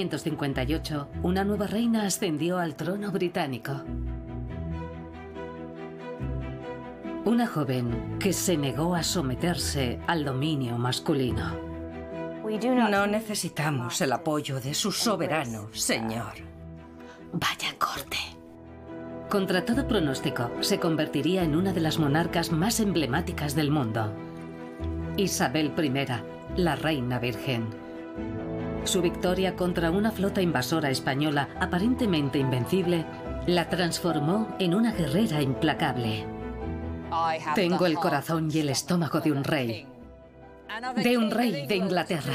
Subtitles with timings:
[0.00, 3.82] 1558, una nueva reina ascendió al trono británico.
[7.26, 11.54] Una joven que se negó a someterse al dominio masculino.
[12.90, 16.32] No necesitamos el apoyo de su soberano, señor.
[17.32, 18.16] Vaya corte.
[19.28, 24.12] Contra todo pronóstico, se convertiría en una de las monarcas más emblemáticas del mundo.
[25.18, 27.89] Isabel I, la reina virgen.
[28.84, 33.04] Su victoria contra una flota invasora española aparentemente invencible
[33.46, 36.26] la transformó en una guerrera implacable.
[37.54, 39.86] Tengo el corazón y el estómago de un rey.
[40.96, 42.34] De un rey de Inglaterra.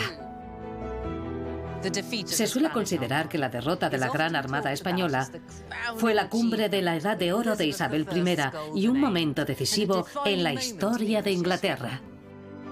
[2.25, 5.29] Se suele considerar que la derrota de la Gran Armada Española
[5.97, 10.05] fue la cumbre de la Edad de Oro de Isabel I y un momento decisivo
[10.25, 12.01] en la historia de Inglaterra.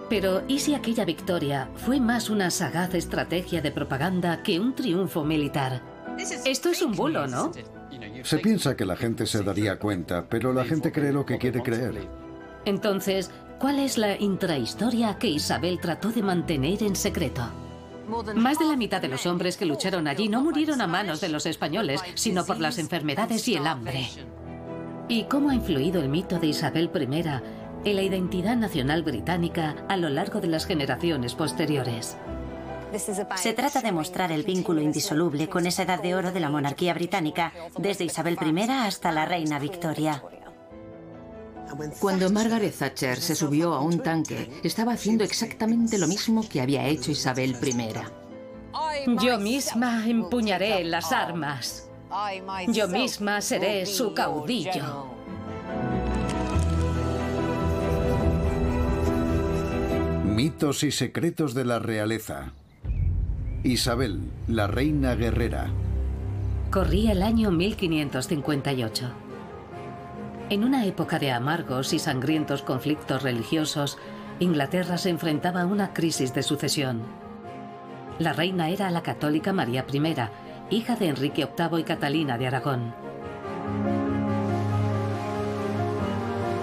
[0.09, 5.23] Pero ¿y si aquella victoria fue más una sagaz estrategia de propaganda que un triunfo
[5.23, 5.81] militar?
[6.45, 7.51] Esto es un bulo, ¿no?
[8.23, 11.61] Se piensa que la gente se daría cuenta, pero la gente cree lo que quiere
[11.61, 12.07] creer.
[12.65, 17.43] Entonces, ¿cuál es la intrahistoria que Isabel trató de mantener en secreto?
[18.35, 21.29] Más de la mitad de los hombres que lucharon allí no murieron a manos de
[21.29, 24.07] los españoles, sino por las enfermedades y el hambre.
[25.07, 27.23] ¿Y cómo ha influido el mito de Isabel I
[27.85, 32.17] en la identidad nacional británica a lo largo de las generaciones posteriores?
[33.35, 36.93] Se trata de mostrar el vínculo indisoluble con esa edad de oro de la monarquía
[36.93, 40.23] británica, desde Isabel I hasta la reina Victoria.
[41.99, 46.85] Cuando Margaret Thatcher se subió a un tanque, estaba haciendo exactamente lo mismo que había
[46.85, 49.15] hecho Isabel I.
[49.23, 51.89] Yo misma empuñaré las armas.
[52.67, 55.12] Yo misma seré su caudillo.
[60.33, 62.53] Mitos y secretos de la realeza.
[63.63, 65.69] Isabel, la reina guerrera.
[66.71, 69.11] Corría el año 1558.
[70.49, 73.99] En una época de amargos y sangrientos conflictos religiosos,
[74.39, 77.03] Inglaterra se enfrentaba a una crisis de sucesión.
[78.17, 83.02] La reina era la católica María I, hija de Enrique VIII y Catalina de Aragón.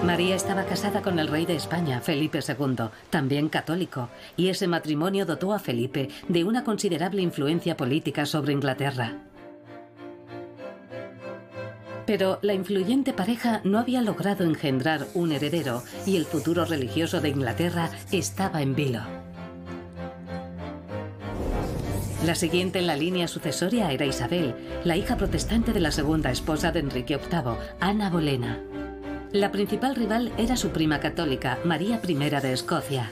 [0.05, 5.27] María estaba casada con el rey de España, Felipe II, también católico, y ese matrimonio
[5.27, 9.19] dotó a Felipe de una considerable influencia política sobre Inglaterra.
[12.07, 17.29] Pero la influyente pareja no había logrado engendrar un heredero y el futuro religioso de
[17.29, 19.03] Inglaterra estaba en vilo.
[22.25, 26.73] La siguiente en la línea sucesoria era Isabel, la hija protestante de la segunda esposa
[26.73, 28.70] de Enrique VIII, Ana Bolena.
[29.33, 33.09] La principal rival era su prima católica, María I de Escocia.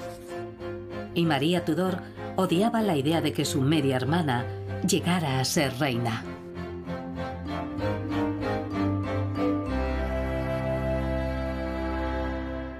[1.15, 1.99] Y María Tudor
[2.35, 4.45] odiaba la idea de que su media hermana
[4.85, 6.25] llegara a ser reina.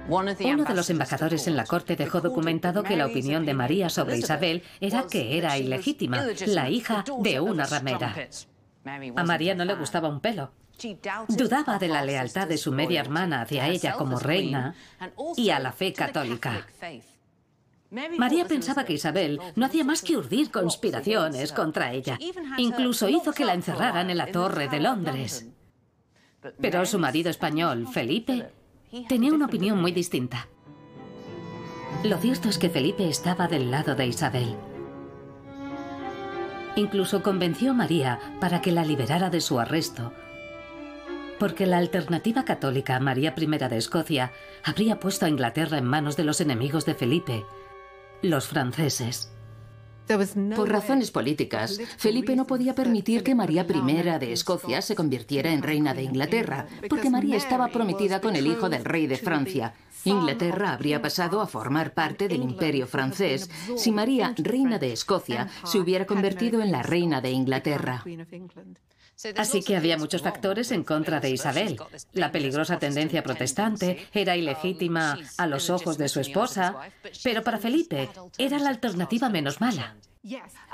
[0.09, 0.33] Uno
[0.65, 4.63] de los embajadores en la corte dejó documentado que la opinión de María sobre Isabel
[4.81, 8.13] era que era ilegítima, la hija de una ramera.
[9.15, 10.51] A María no le gustaba un pelo,
[11.27, 14.75] Dudaba de la lealtad de su media hermana hacia ella como reina
[15.35, 16.65] y a la fe católica.
[17.91, 22.19] María pensaba que Isabel no hacía más que urdir conspiraciones contra ella.
[22.57, 25.47] Incluso hizo que la encerraran en la Torre de Londres.
[26.61, 28.51] Pero su marido español, Felipe,
[29.07, 30.47] tenía una opinión muy distinta.
[32.03, 34.55] Lo cierto es que Felipe estaba del lado de Isabel.
[36.75, 40.13] Incluso convenció a María para que la liberara de su arresto
[41.39, 44.31] porque la alternativa católica María I de Escocia
[44.63, 47.45] habría puesto a Inglaterra en manos de los enemigos de Felipe,
[48.21, 49.31] los franceses.
[50.55, 55.61] Por razones políticas, Felipe no podía permitir que María I de Escocia se convirtiera en
[55.61, 59.75] reina de Inglaterra, porque María estaba prometida con el hijo del rey de Francia.
[60.05, 65.79] Inglaterra habría pasado a formar parte del imperio francés si María, reina de Escocia, se
[65.79, 68.03] hubiera convertido en la reina de Inglaterra.
[69.35, 71.77] Así que había muchos factores en contra de Isabel.
[72.13, 76.75] La peligrosa tendencia protestante era ilegítima a los ojos de su esposa,
[77.23, 79.95] pero para Felipe era la alternativa menos mala.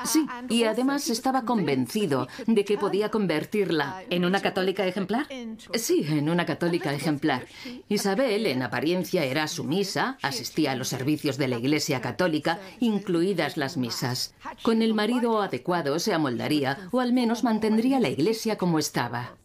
[0.06, 4.04] Sí, y además estaba convencido de que podía convertirla.
[4.10, 5.28] ¿En una católica ejemplar?
[5.76, 7.46] Sí, en una católica ejemplar.
[7.88, 13.78] Isabel, en apariencia, era sumisa, asistía a los servicios de la Iglesia Católica, incluidas las
[13.78, 14.34] misas.
[14.64, 19.38] Con el marido adecuado se amoldaría, o al menos mantendría la Iglesia como estaba.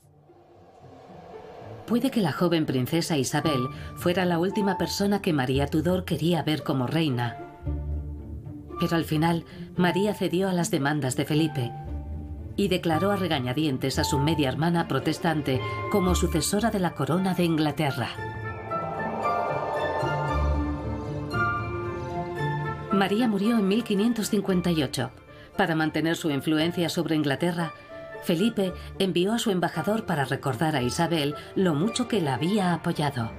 [1.86, 6.62] Puede que la joven princesa Isabel fuera la última persona que María Tudor quería ver
[6.62, 7.49] como reina.
[8.80, 9.44] Pero al final,
[9.76, 11.70] María cedió a las demandas de Felipe
[12.56, 15.60] y declaró a regañadientes a su media hermana protestante
[15.90, 18.08] como sucesora de la corona de Inglaterra.
[22.92, 25.10] María murió en 1558.
[25.56, 27.72] Para mantener su influencia sobre Inglaterra,
[28.24, 33.30] Felipe envió a su embajador para recordar a Isabel lo mucho que la había apoyado.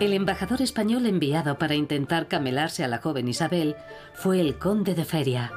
[0.00, 3.76] El embajador español enviado para intentar camelarse a la joven Isabel
[4.14, 5.52] fue el conde de Feria.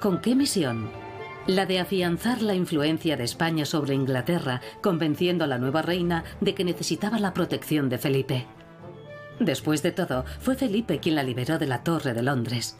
[0.00, 0.88] ¿Con qué misión?
[1.46, 6.54] La de afianzar la influencia de España sobre Inglaterra, convenciendo a la nueva reina de
[6.54, 8.46] que necesitaba la protección de Felipe.
[9.38, 12.78] Después de todo, fue Felipe quien la liberó de la Torre de Londres.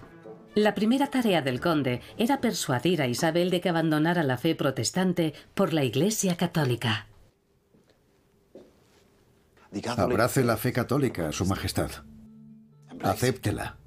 [0.54, 5.34] La primera tarea del conde era persuadir a Isabel de que abandonara la fe protestante
[5.52, 7.08] por la Iglesia católica.
[9.96, 11.90] Abrace la fe católica, Su Majestad.
[13.02, 13.78] Acéptela.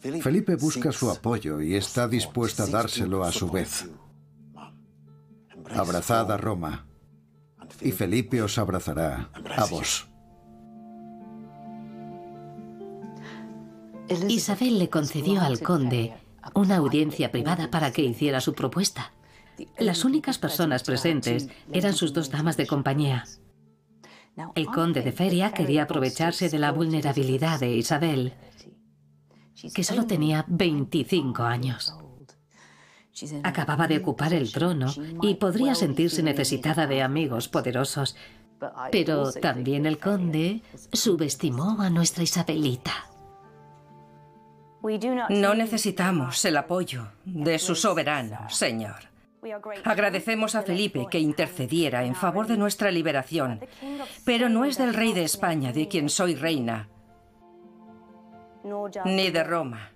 [0.00, 3.88] Felipe busca su apoyo y está dispuesto a dárselo a su vez.
[5.70, 6.86] Abrazad a Roma
[7.80, 10.08] y Felipe os abrazará a vos.
[14.28, 16.12] Isabel le concedió al conde
[16.54, 19.12] una audiencia privada para que hiciera su propuesta.
[19.78, 23.24] Las únicas personas presentes eran sus dos damas de compañía.
[24.54, 28.34] El conde de Feria quería aprovecharse de la vulnerabilidad de Isabel,
[29.74, 31.94] que solo tenía 25 años.
[33.42, 38.16] Acababa de ocupar el trono y podría sentirse necesitada de amigos poderosos,
[38.90, 40.62] pero también el conde
[40.92, 43.10] subestimó a nuestra Isabelita.
[45.28, 49.11] No necesitamos el apoyo de su soberano, señor.
[49.84, 53.60] Agradecemos a Felipe que intercediera en favor de nuestra liberación,
[54.24, 56.88] pero no es del rey de España de quien soy reina,
[59.04, 59.90] ni de Roma,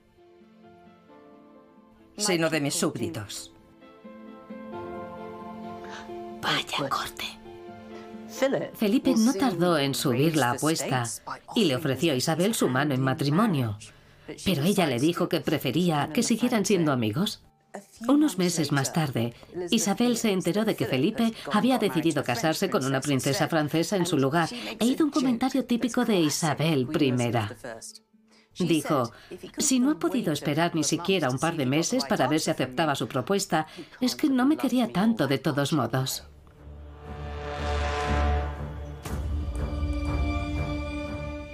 [2.16, 3.52] sino de mis súbditos.
[6.42, 7.24] Vaya corte.
[8.74, 11.04] Felipe no tardó en subir la apuesta
[11.54, 13.78] y le ofreció a Isabel su mano en matrimonio.
[14.44, 17.45] Pero ella le dijo que prefería que siguieran siendo amigos.
[18.08, 19.34] Unos meses más tarde,
[19.70, 24.16] Isabel se enteró de que Felipe había decidido casarse con una princesa francesa en su
[24.18, 24.48] lugar
[24.78, 28.64] e hizo un comentario típico de Isabel I.
[28.64, 29.12] Dijo,
[29.58, 32.94] si no ha podido esperar ni siquiera un par de meses para ver si aceptaba
[32.94, 33.66] su propuesta,
[34.00, 36.24] es que no me quería tanto de todos modos.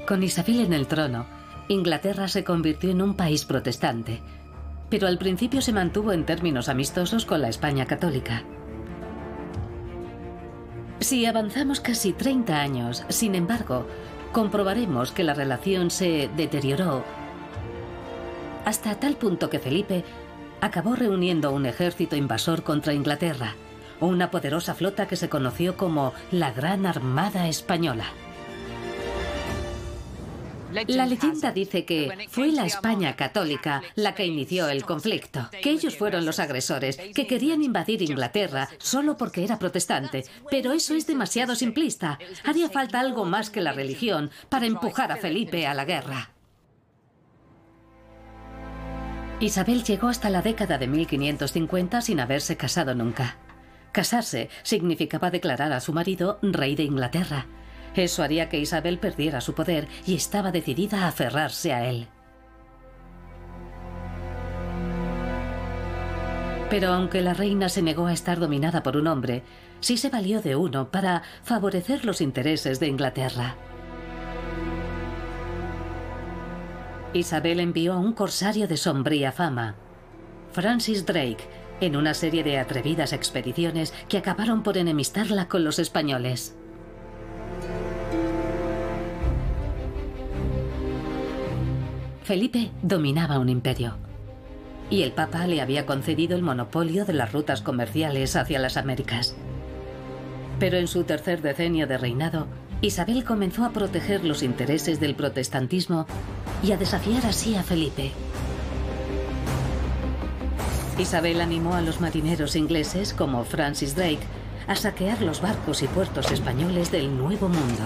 [0.06, 1.26] Con Isabel en el trono,
[1.68, 4.20] Inglaterra se convirtió en un país protestante,
[4.92, 8.42] pero al principio se mantuvo en términos amistosos con la España católica.
[11.00, 13.86] Si avanzamos casi 30 años, sin embargo,
[14.32, 17.06] comprobaremos que la relación se deterioró
[18.66, 20.04] hasta tal punto que Felipe
[20.60, 23.54] acabó reuniendo un ejército invasor contra Inglaterra,
[23.98, 28.04] una poderosa flota que se conoció como la Gran Armada Española.
[30.88, 35.96] La leyenda dice que fue la España católica la que inició el conflicto, que ellos
[35.96, 40.24] fueron los agresores, que querían invadir Inglaterra solo porque era protestante.
[40.50, 42.18] Pero eso es demasiado simplista.
[42.44, 46.30] Haría falta algo más que la religión para empujar a Felipe a la guerra.
[49.40, 53.38] Isabel llegó hasta la década de 1550 sin haberse casado nunca.
[53.90, 57.46] Casarse significaba declarar a su marido rey de Inglaterra.
[57.94, 62.08] Eso haría que Isabel perdiera su poder y estaba decidida a aferrarse a él.
[66.70, 69.42] Pero aunque la reina se negó a estar dominada por un hombre,
[69.80, 73.56] sí se valió de uno para favorecer los intereses de Inglaterra.
[77.12, 79.74] Isabel envió a un corsario de sombría fama,
[80.52, 81.46] Francis Drake,
[81.82, 86.56] en una serie de atrevidas expediciones que acabaron por enemistarla con los españoles.
[92.24, 93.96] Felipe dominaba un imperio.
[94.90, 99.34] Y el Papa le había concedido el monopolio de las rutas comerciales hacia las Américas.
[100.60, 102.46] Pero en su tercer decenio de reinado,
[102.80, 106.06] Isabel comenzó a proteger los intereses del protestantismo
[106.62, 108.12] y a desafiar así a Felipe.
[110.98, 114.20] Isabel animó a los marineros ingleses, como Francis Drake,
[114.68, 117.82] a saquear los barcos y puertos españoles del Nuevo Mundo.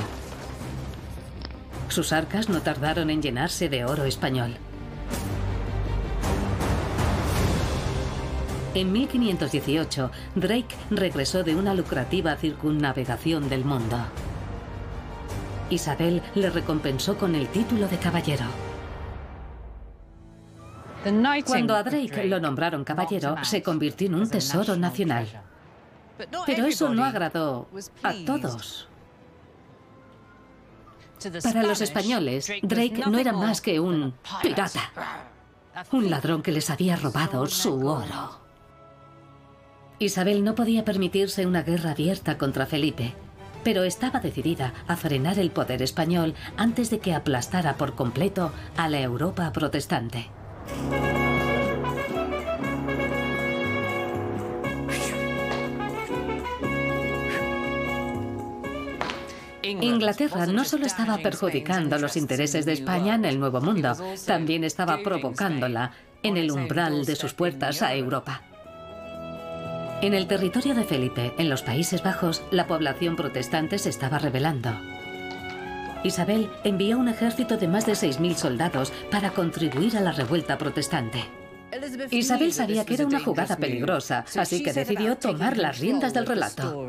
[1.89, 4.57] Sus arcas no tardaron en llenarse de oro español.
[8.75, 13.99] En 1518, Drake regresó de una lucrativa circunnavegación del mundo.
[15.71, 18.45] Isabel le recompensó con el título de caballero.
[21.47, 25.27] Cuando a Drake lo nombraron caballero, se convirtió en un tesoro nacional.
[26.45, 27.69] Pero eso no agradó
[28.03, 28.89] a todos.
[31.43, 34.91] Para los españoles, Drake no era más que un pirata,
[35.93, 38.41] un ladrón que les había robado su oro.
[39.99, 43.15] Isabel no podía permitirse una guerra abierta contra Felipe,
[43.65, 48.89] pero estaba decidida a frenar el poder español antes de que aplastara por completo a
[48.89, 50.31] la Europa protestante.
[59.87, 64.99] Inglaterra no solo estaba perjudicando los intereses de España en el Nuevo Mundo, también estaba
[65.03, 68.43] provocándola en el umbral de sus puertas a Europa.
[70.03, 74.71] En el territorio de Felipe, en los Países Bajos, la población protestante se estaba rebelando.
[76.05, 81.25] Isabel envió un ejército de más de 6.000 soldados para contribuir a la revuelta protestante.
[82.11, 86.89] Isabel sabía que era una jugada peligrosa, así que decidió tomar las riendas del relato.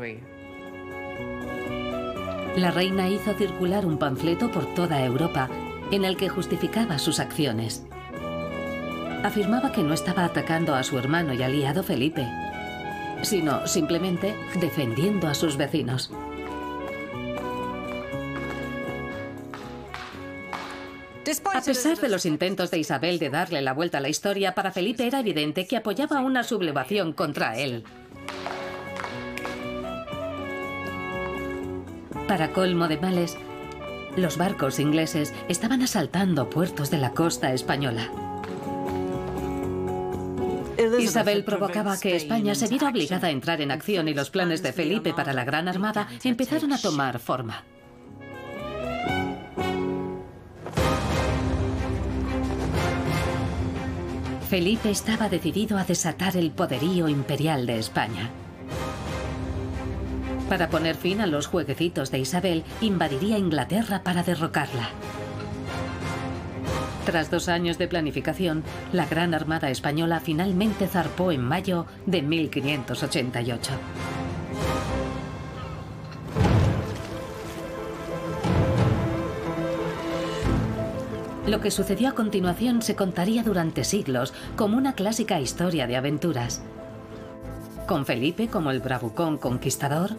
[2.58, 5.48] La reina hizo circular un panfleto por toda Europa
[5.92, 7.84] en el que justificaba sus acciones.
[9.22, 12.26] Afirmaba que no estaba atacando a su hermano y aliado Felipe,
[13.22, 16.10] sino simplemente defendiendo a sus vecinos.
[21.54, 24.72] A pesar de los intentos de Isabel de darle la vuelta a la historia, para
[24.72, 27.84] Felipe era evidente que apoyaba una sublevación contra él.
[32.28, 33.38] Para colmo de males,
[34.14, 38.10] los barcos ingleses estaban asaltando puertos de la costa española.
[41.00, 44.74] Isabel provocaba que España se viera obligada a entrar en acción y los planes de
[44.74, 47.64] Felipe para la Gran Armada empezaron a tomar forma.
[54.50, 58.30] Felipe estaba decidido a desatar el poderío imperial de España.
[60.48, 64.88] Para poner fin a los jueguecitos de Isabel, invadiría Inglaterra para derrocarla.
[67.04, 73.72] Tras dos años de planificación, la Gran Armada Española finalmente zarpó en mayo de 1588.
[81.46, 86.62] Lo que sucedió a continuación se contaría durante siglos como una clásica historia de aventuras.
[87.86, 90.10] Con Felipe como el bravucón conquistador,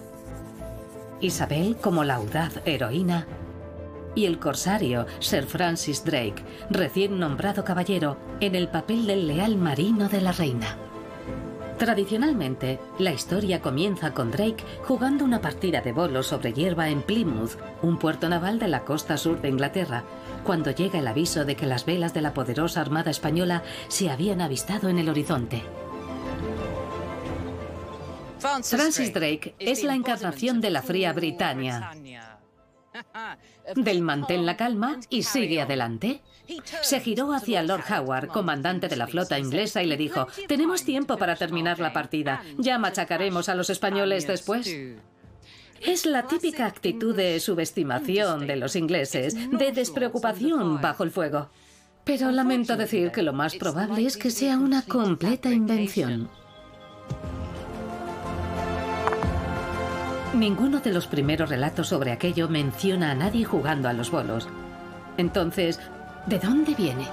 [1.21, 3.27] Isabel como la audaz heroína
[4.15, 10.09] y el corsario Sir Francis Drake, recién nombrado caballero, en el papel del leal marino
[10.09, 10.77] de la reina.
[11.77, 17.57] Tradicionalmente, la historia comienza con Drake jugando una partida de bolos sobre hierba en Plymouth,
[17.81, 20.03] un puerto naval de la costa sur de Inglaterra,
[20.43, 24.41] cuando llega el aviso de que las velas de la poderosa Armada Española se habían
[24.41, 25.63] avistado en el horizonte.
[28.63, 31.91] Francis Drake es la encarnación de la fría Britannia.
[33.75, 36.21] Del mantén la calma y sigue adelante.
[36.81, 41.17] Se giró hacia Lord Howard, comandante de la flota inglesa, y le dijo, tenemos tiempo
[41.17, 44.67] para terminar la partida, ya machacaremos a los españoles después.
[45.81, 51.49] Es la típica actitud de subestimación de los ingleses, de despreocupación bajo el fuego.
[52.03, 56.29] Pero lamento decir que lo más probable es que sea una completa invención.
[60.39, 64.47] Ninguno de los primeros relatos sobre aquello menciona a nadie jugando a los bolos.
[65.17, 65.81] Entonces,
[66.27, 67.05] ¿de dónde viene?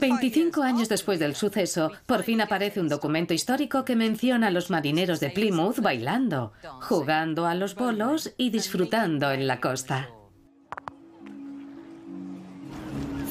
[0.00, 4.70] 25 años después del suceso, por fin aparece un documento histórico que menciona a los
[4.70, 10.08] marineros de Plymouth bailando, jugando a los bolos y disfrutando en la costa.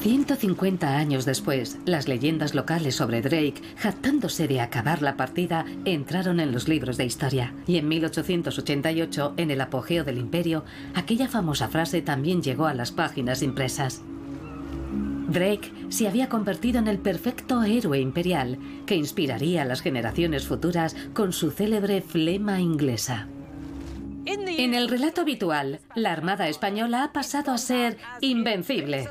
[0.04, 6.52] 150 años después, las leyendas locales sobre Drake, jactándose de acabar la partida, entraron en
[6.52, 7.54] los libros de historia.
[7.66, 12.92] Y en 1888, en el apogeo del imperio, aquella famosa frase también llegó a las
[12.92, 14.02] páginas impresas.
[15.28, 20.94] Drake se había convertido en el perfecto héroe imperial que inspiraría a las generaciones futuras
[21.14, 23.26] con su célebre flema inglesa.
[24.26, 29.08] En el relato habitual, la Armada Española ha pasado a ser invencible,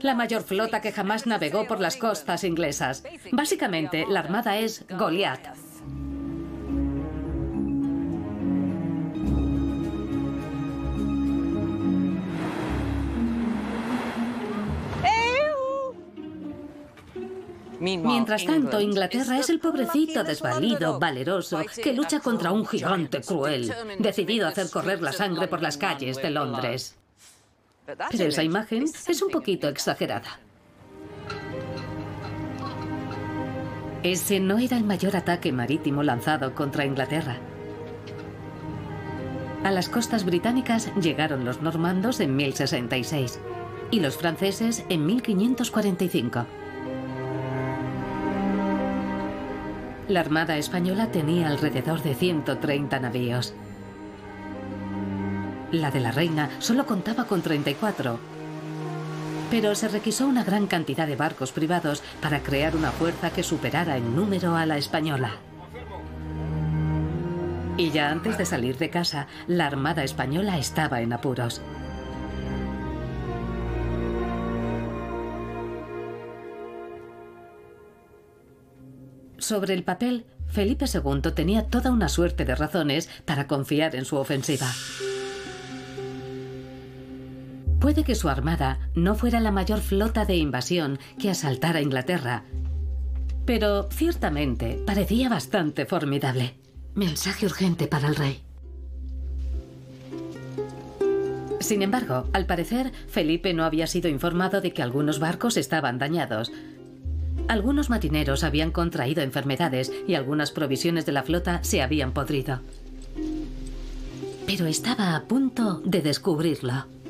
[0.00, 3.04] la mayor flota que jamás navegó por las costas inglesas.
[3.30, 5.48] Básicamente, la armada es Goliath.
[17.82, 24.46] Mientras tanto, Inglaterra es el pobrecito desvalido, valeroso, que lucha contra un gigante cruel, decidido
[24.46, 26.96] a hacer correr la sangre por las calles de Londres.
[27.86, 30.40] Pero esa imagen es un poquito exagerada.
[34.02, 37.38] Ese no era el mayor ataque marítimo lanzado contra Inglaterra.
[39.62, 43.38] A las costas británicas llegaron los normandos en 1066
[43.92, 46.46] y los franceses en 1545.
[50.08, 53.54] La Armada Española tenía alrededor de 130 navíos.
[55.72, 58.20] La de la Reina solo contaba con 34,
[59.50, 63.96] pero se requisó una gran cantidad de barcos privados para crear una fuerza que superara
[63.96, 65.32] en número a la española.
[67.78, 71.62] Y ya antes de salir de casa, la Armada Española estaba en apuros.
[79.38, 84.16] Sobre el papel, Felipe II tenía toda una suerte de razones para confiar en su
[84.16, 84.66] ofensiva.
[87.82, 92.44] Puede que su armada no fuera la mayor flota de invasión que asaltara Inglaterra,
[93.44, 96.54] pero ciertamente parecía bastante formidable.
[96.94, 98.40] Mensaje urgente para el rey.
[101.58, 106.52] Sin embargo, al parecer, Felipe no había sido informado de que algunos barcos estaban dañados,
[107.48, 112.60] algunos marineros habían contraído enfermedades y algunas provisiones de la flota se habían podrido.
[114.46, 117.01] Pero estaba a punto de descubrirlo.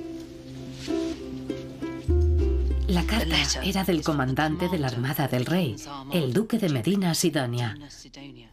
[2.92, 5.76] La carta era del comandante de la Armada del Rey,
[6.12, 7.78] el duque de Medina Sidonia.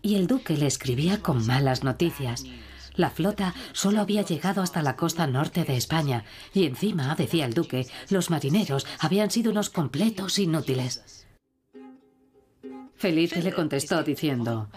[0.02, 2.46] Y el duque le escribía con malas noticias.
[2.96, 7.54] La flota solo había llegado hasta la costa norte de España y encima, decía el
[7.54, 11.28] duque, los marineros habían sido unos completos inútiles.
[12.96, 14.70] Felipe le contestó diciendo,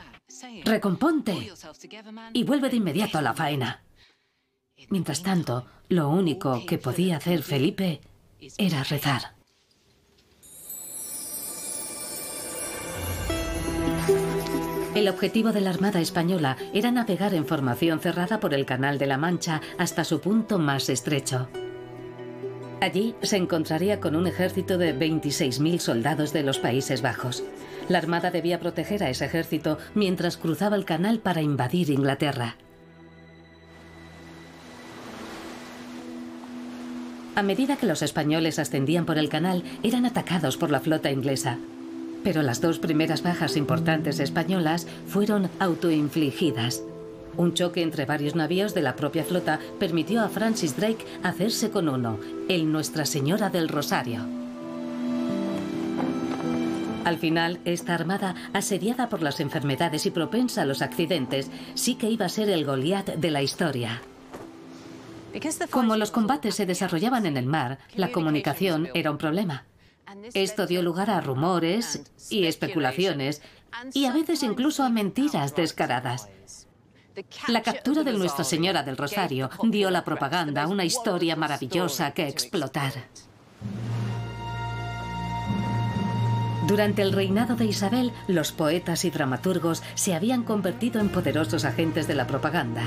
[0.65, 1.53] recomponte
[2.33, 3.85] y vuelve de inmediato a la faena.
[4.89, 8.01] Mientras tanto, lo único que podía hacer Felipe
[8.59, 9.41] era rezar.
[14.95, 19.07] El objetivo de la Armada Española era navegar en formación cerrada por el Canal de
[19.07, 21.49] la Mancha hasta su punto más estrecho.
[22.83, 27.43] Allí se encontraría con un ejército de 26.000 soldados de los Países Bajos.
[27.89, 32.57] La Armada debía proteger a ese ejército mientras cruzaba el canal para invadir Inglaterra.
[37.35, 41.59] A medida que los españoles ascendían por el canal, eran atacados por la flota inglesa.
[42.25, 46.83] Pero las dos primeras bajas importantes españolas fueron autoinfligidas.
[47.37, 51.89] Un choque entre varios navíos de la propia flota permitió a Francis Drake hacerse con
[51.89, 54.27] uno, el Nuestra Señora del Rosario.
[57.05, 62.09] Al final, esta armada, asediada por las enfermedades y propensa a los accidentes, sí que
[62.09, 64.03] iba a ser el Goliat de la historia.
[65.71, 69.65] Como los combates se desarrollaban en el mar, la comunicación era un problema.
[70.35, 73.43] Esto dio lugar a rumores y especulaciones
[73.95, 76.29] y a veces incluso a mentiras descaradas.
[77.49, 82.93] La captura de Nuestra Señora del Rosario dio la propaganda una historia maravillosa que explotar.
[86.67, 92.07] Durante el reinado de Isabel, los poetas y dramaturgos se habían convertido en poderosos agentes
[92.07, 92.85] de la propaganda.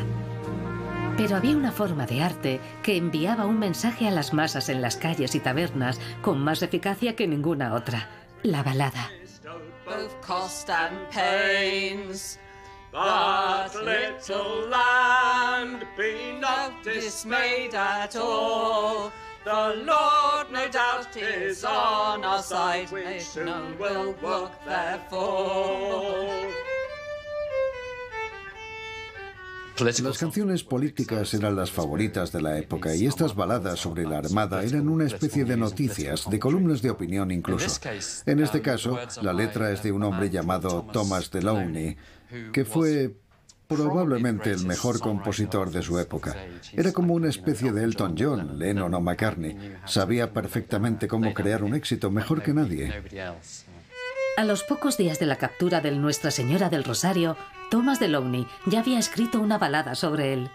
[1.18, 4.98] Pero había una forma de arte que enviaba un mensaje a las masas en las
[4.98, 8.10] calles y tabernas con más eficacia que ninguna otra,
[8.44, 9.10] la balada.
[19.46, 26.65] The Lord no doubt is on our side, no will work therefore.
[29.80, 34.64] Las canciones políticas eran las favoritas de la época y estas baladas sobre la Armada
[34.64, 37.82] eran una especie de noticias, de columnas de opinión incluso.
[38.26, 41.98] En este caso, la letra es de un hombre llamado Thomas Delaunay,
[42.54, 43.18] que fue
[43.68, 46.36] probablemente el mejor compositor de su época.
[46.74, 49.76] Era como una especie de Elton John, Lennon o McCartney.
[49.86, 52.94] Sabía perfectamente cómo crear un éxito mejor que nadie.
[54.38, 57.38] A los pocos días de la captura del Nuestra Señora del Rosario,
[57.76, 60.50] Thomas Delaunay ya había escrito una balada sobre él.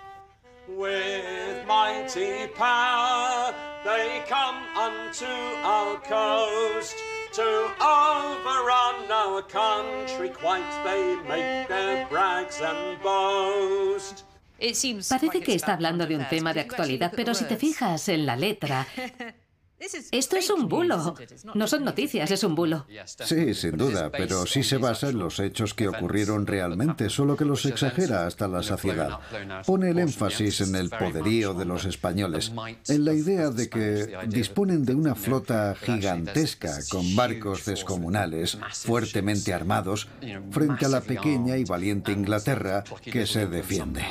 [15.06, 18.36] Parece que está hablando de un tema de actualidad, pero si te fijas en la
[18.36, 18.86] letra,
[19.80, 21.14] Esto es un bulo.
[21.54, 22.86] No son noticias, es un bulo.
[23.06, 27.44] Sí, sin duda, pero sí se basa en los hechos que ocurrieron realmente, solo que
[27.44, 29.18] los exagera hasta la saciedad.
[29.66, 32.52] Pone el énfasis en el poderío de los españoles,
[32.88, 40.08] en la idea de que disponen de una flota gigantesca con barcos descomunales, fuertemente armados,
[40.50, 44.04] frente a la pequeña y valiente Inglaterra que se defiende.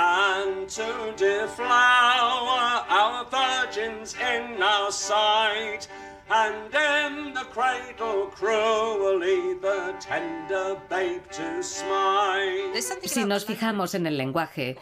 [0.00, 5.88] And to deflower our virgins in our sight,
[6.30, 12.80] and in the cradle cruelly the tender babe to smite.
[13.02, 14.76] Si nos fijamos en el lenguaje,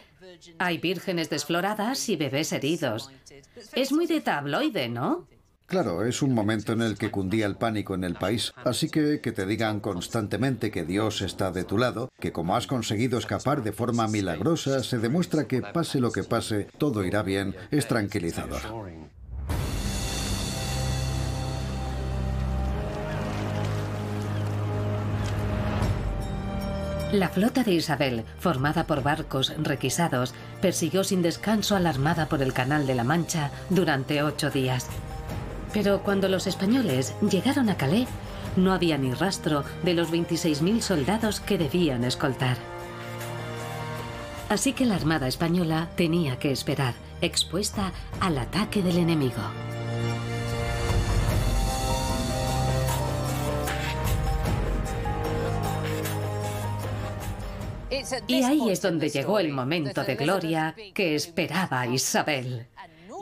[0.58, 3.10] hay vírgenes desfloradas y bebés heridos.
[3.72, 5.26] Es muy de tabloide, ¿no?
[5.66, 9.20] Claro, es un momento en el que cundía el pánico en el país, así que
[9.20, 13.64] que te digan constantemente que Dios está de tu lado, que como has conseguido escapar
[13.64, 18.62] de forma milagrosa, se demuestra que pase lo que pase, todo irá bien, es tranquilizador.
[27.12, 32.40] La flota de Isabel, formada por barcos requisados, persiguió sin descanso a la armada por
[32.42, 34.86] el Canal de la Mancha durante ocho días.
[35.72, 38.08] Pero cuando los españoles llegaron a Calais,
[38.56, 42.56] no había ni rastro de los 26.000 soldados que debían escoltar.
[44.48, 49.42] Así que la Armada Española tenía que esperar, expuesta al ataque del enemigo.
[58.26, 62.66] Y ahí es donde llegó el momento de gloria que esperaba Isabel.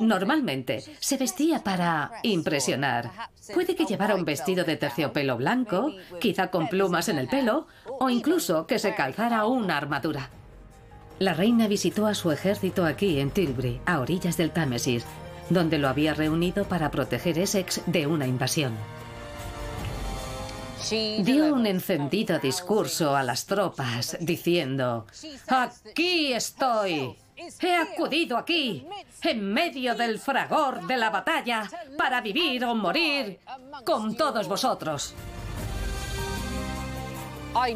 [0.00, 3.10] Normalmente se vestía para impresionar.
[3.52, 7.66] Puede que llevara un vestido de terciopelo blanco, quizá con plumas en el pelo,
[8.00, 10.30] o incluso que se calzara una armadura.
[11.18, 15.04] La reina visitó a su ejército aquí en Tilbury, a orillas del Támesis,
[15.48, 18.74] donde lo había reunido para proteger Essex de una invasión.
[20.90, 25.06] Dio un encendido discurso a las tropas diciendo,
[25.46, 28.86] Aquí estoy, He acudido aquí,
[29.22, 31.68] en medio del fragor de la batalla,
[31.98, 33.40] para vivir o morir
[33.84, 35.14] con todos vosotros.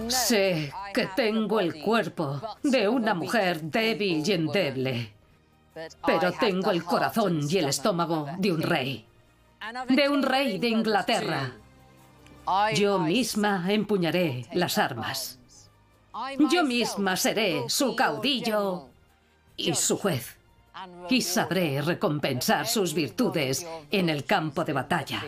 [0.08, 5.12] Sé que tengo el cuerpo de una mujer débil y endeble,
[6.04, 9.06] pero tengo el corazón y el estómago de un rey,
[9.88, 11.52] de un rey de Inglaterra.
[12.74, 15.38] Yo misma empuñaré las armas.
[16.50, 18.88] Yo misma seré su caudillo
[19.58, 20.38] y su juez,
[21.10, 25.22] y sabré recompensar sus virtudes en el campo de batalla.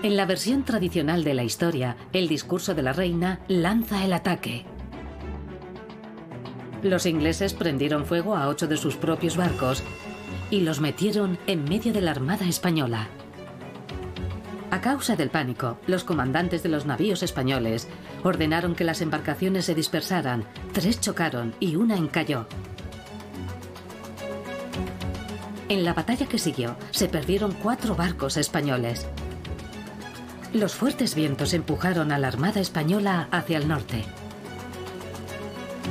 [0.00, 4.64] En la versión tradicional de la historia, el discurso de la reina lanza el ataque.
[6.82, 9.82] Los ingleses prendieron fuego a ocho de sus propios barcos
[10.50, 13.08] y los metieron en medio de la armada española.
[14.70, 17.88] A causa del pánico, los comandantes de los navíos españoles
[18.22, 20.44] ordenaron que las embarcaciones se dispersaran.
[20.72, 22.46] Tres chocaron y una encalló.
[25.70, 29.06] En la batalla que siguió, se perdieron cuatro barcos españoles.
[30.52, 34.04] Los fuertes vientos empujaron a la Armada Española hacia el norte.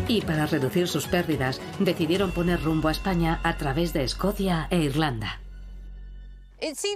[0.08, 4.80] Y para reducir sus pérdidas, decidieron poner rumbo a España a través de Escocia e
[4.80, 5.40] Irlanda.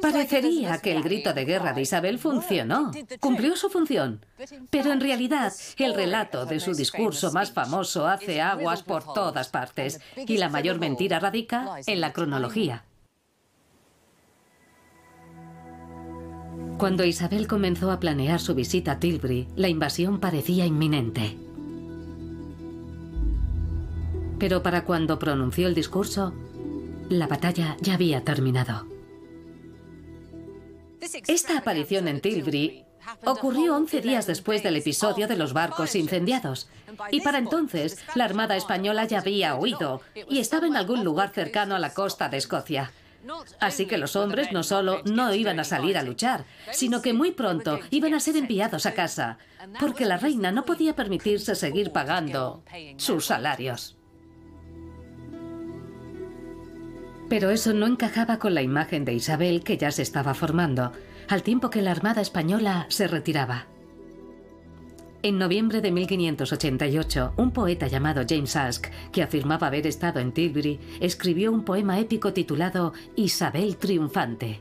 [0.01, 4.25] Parecería que el grito de guerra de Isabel funcionó, cumplió su función,
[4.71, 9.99] pero en realidad el relato de su discurso más famoso hace aguas por todas partes
[10.15, 12.85] y la mayor mentira radica en la cronología.
[16.79, 21.37] Cuando Isabel comenzó a planear su visita a Tilbury, la invasión parecía inminente.
[24.39, 26.33] Pero para cuando pronunció el discurso,
[27.09, 28.90] la batalla ya había terminado.
[31.27, 32.85] Esta aparición en Tilbury
[33.25, 36.69] ocurrió 11 días después del episodio de los barcos incendiados.
[37.11, 41.75] Y para entonces, la Armada Española ya había huido y estaba en algún lugar cercano
[41.75, 42.91] a la costa de Escocia.
[43.59, 47.31] Así que los hombres no solo no iban a salir a luchar, sino que muy
[47.31, 49.37] pronto iban a ser enviados a casa,
[49.79, 52.63] porque la reina no podía permitirse seguir pagando
[52.97, 53.97] sus salarios.
[57.31, 60.91] Pero eso no encajaba con la imagen de Isabel que ya se estaba formando,
[61.29, 63.67] al tiempo que la Armada Española se retiraba.
[65.23, 70.77] En noviembre de 1588, un poeta llamado James Ask, que afirmaba haber estado en Tilbury,
[70.99, 74.59] escribió un poema épico titulado Isabel Triunfante.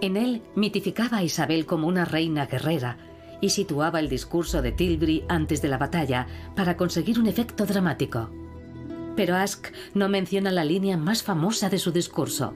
[0.00, 2.96] En él mitificaba a Isabel como una reina guerrera,
[3.42, 8.30] y situaba el discurso de Tilbury antes de la batalla para conseguir un efecto dramático.
[9.16, 12.54] Pero Ask no menciona la línea más famosa de su discurso.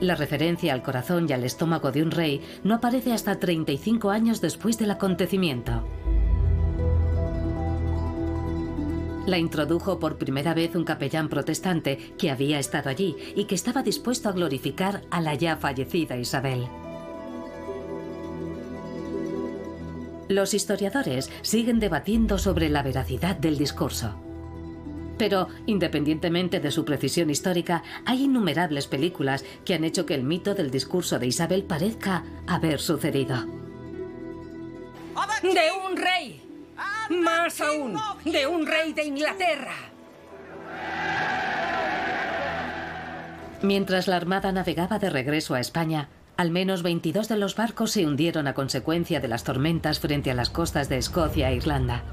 [0.00, 4.40] La referencia al corazón y al estómago de un rey no aparece hasta 35 años
[4.40, 5.84] después del acontecimiento.
[9.26, 13.82] La introdujo por primera vez un capellán protestante que había estado allí y que estaba
[13.82, 16.66] dispuesto a glorificar a la ya fallecida Isabel.
[20.28, 24.23] Los historiadores siguen debatiendo sobre la veracidad del discurso.
[25.24, 30.54] Pero, independientemente de su precisión histórica, hay innumerables películas que han hecho que el mito
[30.54, 33.46] del discurso de Isabel parezca haber sucedido.
[35.42, 36.42] ¡De un rey!
[37.08, 39.72] Más aún, de un rey de Inglaterra.
[43.62, 48.06] Mientras la Armada navegaba de regreso a España, al menos 22 de los barcos se
[48.06, 52.04] hundieron a consecuencia de las tormentas frente a las costas de Escocia e Irlanda.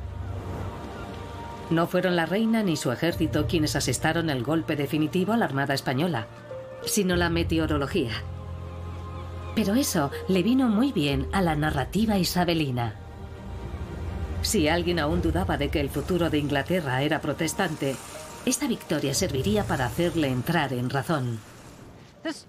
[1.72, 5.74] No fueron la reina ni su ejército quienes asestaron el golpe definitivo a la Armada
[5.74, 6.28] española,
[6.86, 8.12] sino la meteorología.
[9.56, 12.96] Pero eso le vino muy bien a la narrativa isabelina.
[14.42, 17.96] Si alguien aún dudaba de que el futuro de Inglaterra era protestante,
[18.46, 21.40] esta victoria serviría para hacerle entrar en razón.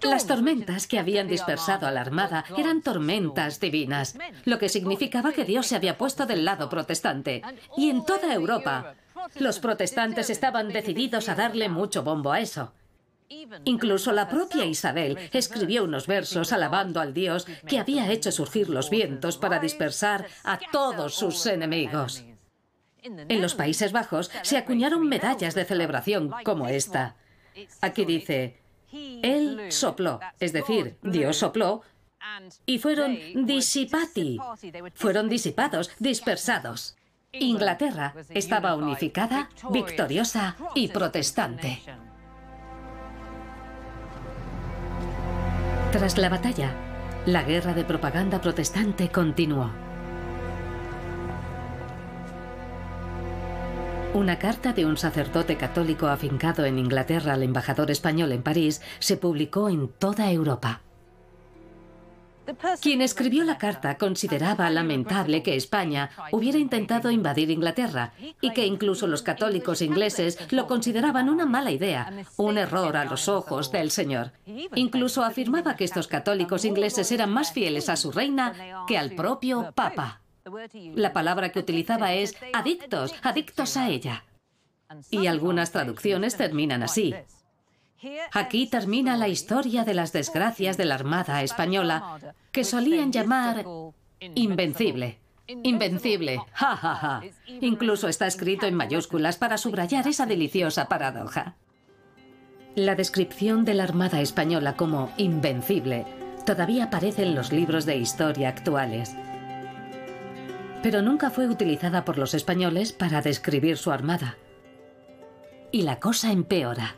[0.03, 5.45] Las tormentas que habían dispersado a la Armada eran tormentas divinas, lo que significaba que
[5.45, 7.43] Dios se había puesto del lado protestante.
[7.77, 8.95] Y en toda Europa,
[9.37, 12.73] los protestantes estaban decididos a darle mucho bombo a eso.
[13.65, 18.91] Incluso la propia Isabel escribió unos versos alabando al Dios que había hecho surgir los
[18.91, 22.25] vientos para dispersar a todos sus enemigos.
[23.03, 27.17] En los Países Bajos se acuñaron medallas de celebración como esta.
[27.81, 28.61] Aquí dice,
[28.93, 31.83] Él sopló, es decir, Dios sopló,
[32.67, 34.39] y fueron disipati,
[34.95, 36.97] fueron disipados, dispersados.
[37.40, 41.81] Inglaterra estaba unificada, victoriosa y protestante.
[45.92, 46.75] Tras la batalla,
[47.25, 49.71] la guerra de propaganda protestante continuó.
[54.12, 59.16] Una carta de un sacerdote católico afincado en Inglaterra al embajador español en París se
[59.16, 60.83] publicó en toda Europa.
[62.81, 69.07] Quien escribió la carta consideraba lamentable que España hubiera intentado invadir Inglaterra y que incluso
[69.07, 74.33] los católicos ingleses lo consideraban una mala idea, un error a los ojos del Señor.
[74.75, 79.73] Incluso afirmaba que estos católicos ingleses eran más fieles a su reina que al propio
[79.75, 80.21] Papa.
[80.95, 84.25] La palabra que utilizaba es adictos, adictos a ella.
[85.11, 87.15] Y algunas traducciones terminan así.
[88.33, 92.19] Aquí termina la historia de las desgracias de la Armada española,
[92.51, 93.65] que solían llamar
[94.35, 95.19] invencible.
[95.47, 97.23] Invencible, ja, ja, ja.
[97.61, 101.57] Incluso está escrito en mayúsculas para subrayar esa deliciosa paradoja.
[102.75, 106.07] La descripción de la Armada española como invencible
[106.47, 109.15] todavía aparece en los libros de historia actuales.
[110.83, 114.37] Pero nunca fue utilizada por los españoles para describir su armada.
[115.71, 116.97] Y la cosa empeora.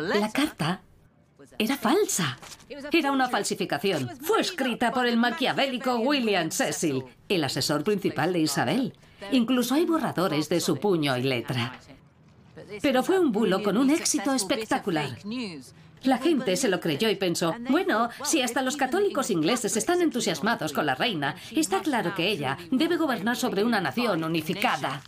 [0.00, 0.80] La carta
[1.58, 2.38] era falsa.
[2.92, 4.10] Era una falsificación.
[4.22, 8.94] Fue escrita por el maquiavélico William Cecil, el asesor principal de Isabel.
[9.32, 11.78] Incluso hay borradores de su puño y letra.
[12.80, 15.18] Pero fue un bulo con un éxito espectacular.
[16.04, 20.72] La gente se lo creyó y pensó, bueno, si hasta los católicos ingleses están entusiasmados
[20.72, 25.02] con la reina, está claro que ella debe gobernar sobre una nación unificada.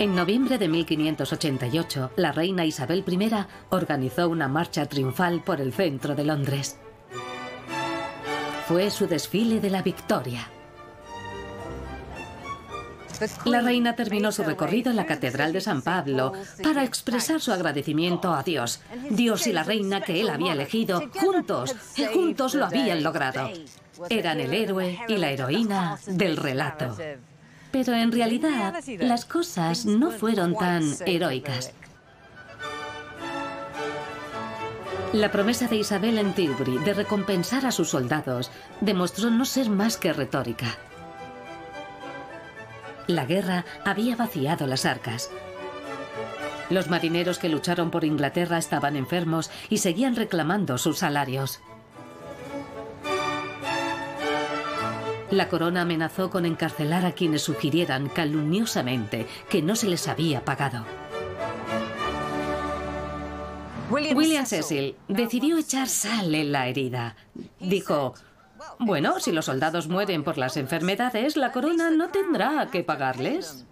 [0.00, 3.30] En noviembre de 1588, la reina Isabel I
[3.70, 6.76] organizó una marcha triunfal por el centro de Londres.
[8.66, 10.48] Fue su desfile de la victoria.
[13.44, 18.34] La reina terminó su recorrido en la Catedral de San Pablo para expresar su agradecimiento
[18.34, 18.80] a Dios.
[19.10, 21.76] Dios y la reina que él había elegido, juntos,
[22.12, 23.48] juntos lo habían logrado.
[24.10, 26.96] Eran el héroe y la heroína del relato.
[27.74, 31.72] Pero en realidad las cosas no fueron tan heroicas.
[35.12, 39.96] La promesa de Isabel en Tilbury de recompensar a sus soldados demostró no ser más
[39.96, 40.68] que retórica.
[43.08, 45.28] La guerra había vaciado las arcas.
[46.70, 51.60] Los marineros que lucharon por Inglaterra estaban enfermos y seguían reclamando sus salarios.
[55.30, 60.84] La corona amenazó con encarcelar a quienes sugirieran calumniosamente que no se les había pagado.
[63.90, 67.16] William Cecil decidió echar sal en la herida.
[67.60, 68.14] Dijo,
[68.78, 73.66] bueno, si los soldados mueren por las enfermedades, la corona no tendrá que pagarles.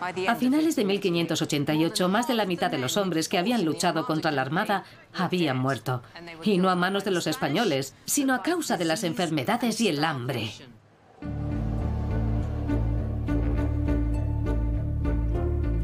[0.00, 4.30] A finales de 1588, más de la mitad de los hombres que habían luchado contra
[4.30, 6.02] la Armada habían muerto.
[6.42, 10.04] Y no a manos de los españoles, sino a causa de las enfermedades y el
[10.04, 10.50] hambre.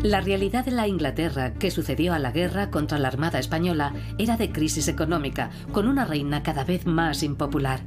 [0.02, 4.36] La realidad de la Inglaterra que sucedió a la guerra contra la Armada Española era
[4.36, 7.80] de crisis económica, con una reina cada vez más impopular.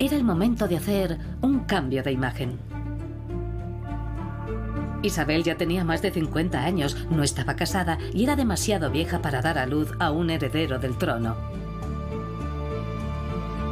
[0.00, 2.67] Era el momento de hacer un cambio de imagen.
[5.02, 9.42] Isabel ya tenía más de 50 años, no estaba casada y era demasiado vieja para
[9.42, 11.36] dar a luz a un heredero del trono.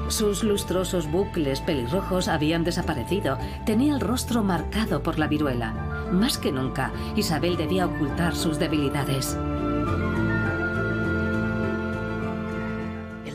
[0.08, 3.38] Sus lustrosos bucles pelirrojos habían desaparecido.
[3.64, 5.72] Tenía el rostro marcado por la viruela.
[6.12, 9.36] Más que nunca, Isabel debía ocultar sus debilidades.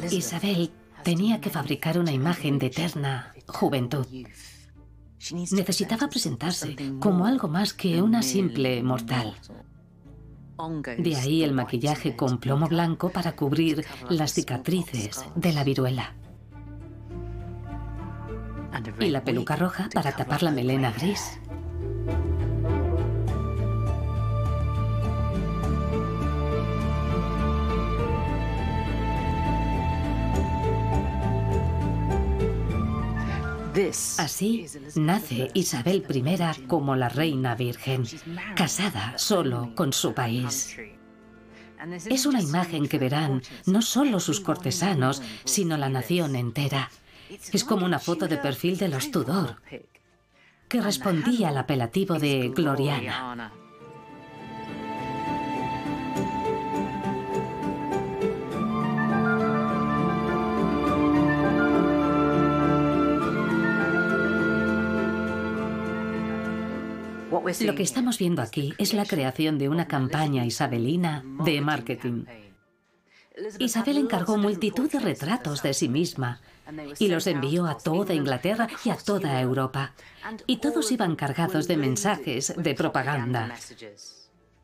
[0.10, 0.72] Isabel
[1.04, 4.08] tenía que fabricar una imagen de eterna juventud.
[5.30, 9.36] Necesitaba presentarse como algo más que una simple mortal.
[10.98, 16.16] De ahí el maquillaje con plomo blanco para cubrir las cicatrices de la viruela.
[19.00, 21.40] Y la peluca roja para tapar la melena gris.
[34.18, 38.04] Así nace Isabel I como la reina virgen,
[38.56, 40.78] casada solo con su país.
[42.10, 46.92] Es una imagen que verán no solo sus cortesanos, sino la nación entera.
[47.30, 49.62] Es como una foto de perfil de los Tudor,
[50.68, 53.54] que respondía al apelativo de Gloriana.
[67.32, 72.26] Lo que estamos viendo aquí es la creación de una campaña isabelina de marketing.
[73.60, 76.42] Isabel encargó multitud de retratos de sí misma
[77.00, 79.94] y los envió a toda Inglaterra y a toda Europa.
[80.46, 83.56] Y todos iban cargados de mensajes de propaganda.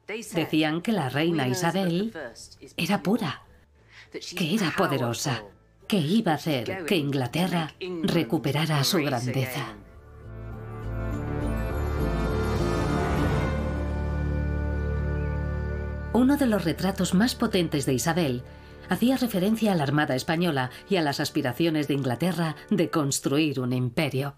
[0.07, 2.13] Decían que la reina Isabel
[2.75, 3.43] era pura,
[4.11, 5.43] que era poderosa,
[5.87, 9.77] que iba a hacer que Inglaterra recuperara su grandeza.
[16.17, 18.41] Uno de los retratos más potentes de Isabel
[18.89, 23.71] hacía referencia a la Armada Española y a las aspiraciones de Inglaterra de construir un
[23.71, 24.35] imperio.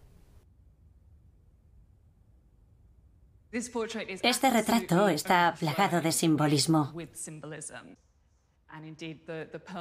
[3.53, 6.93] Este retrato está plagado de simbolismo.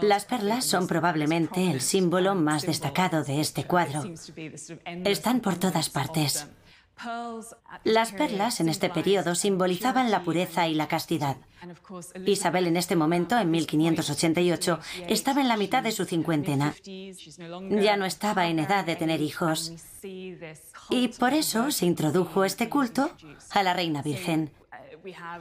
[0.00, 4.04] Las perlas son probablemente el símbolo más destacado de este cuadro.
[4.84, 6.46] Están por todas partes.
[7.84, 11.36] Las perlas en este periodo simbolizaban la pureza y la castidad.
[12.26, 16.74] Isabel en este momento, en 1588, estaba en la mitad de su cincuentena.
[16.84, 19.72] Ya no estaba en edad de tener hijos.
[20.90, 23.10] Y por eso se introdujo este culto
[23.50, 24.50] a la Reina Virgen.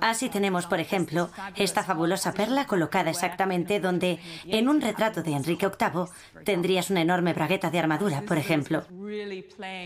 [0.01, 5.67] Así tenemos, por ejemplo, esta fabulosa perla colocada exactamente donde, en un retrato de Enrique
[5.67, 8.83] VIII, tendrías una enorme bragueta de armadura, por ejemplo.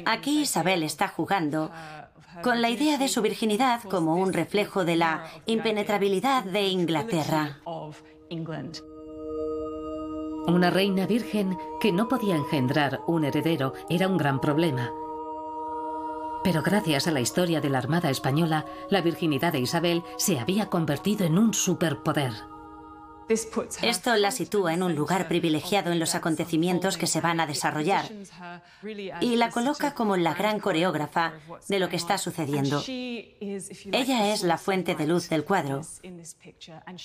[0.05, 1.71] Aquí Isabel está jugando
[2.43, 7.59] con la idea de su virginidad como un reflejo de la impenetrabilidad de Inglaterra.
[10.47, 14.91] Una reina virgen que no podía engendrar un heredero era un gran problema.
[16.43, 20.69] Pero gracias a la historia de la Armada Española, la virginidad de Isabel se había
[20.69, 22.50] convertido en un superpoder.
[23.81, 28.05] Esto la sitúa en un lugar privilegiado en los acontecimientos que se van a desarrollar
[29.21, 31.33] y la coloca como la gran coreógrafa
[31.67, 32.83] de lo que está sucediendo.
[32.87, 35.81] Ella es la fuente de luz del cuadro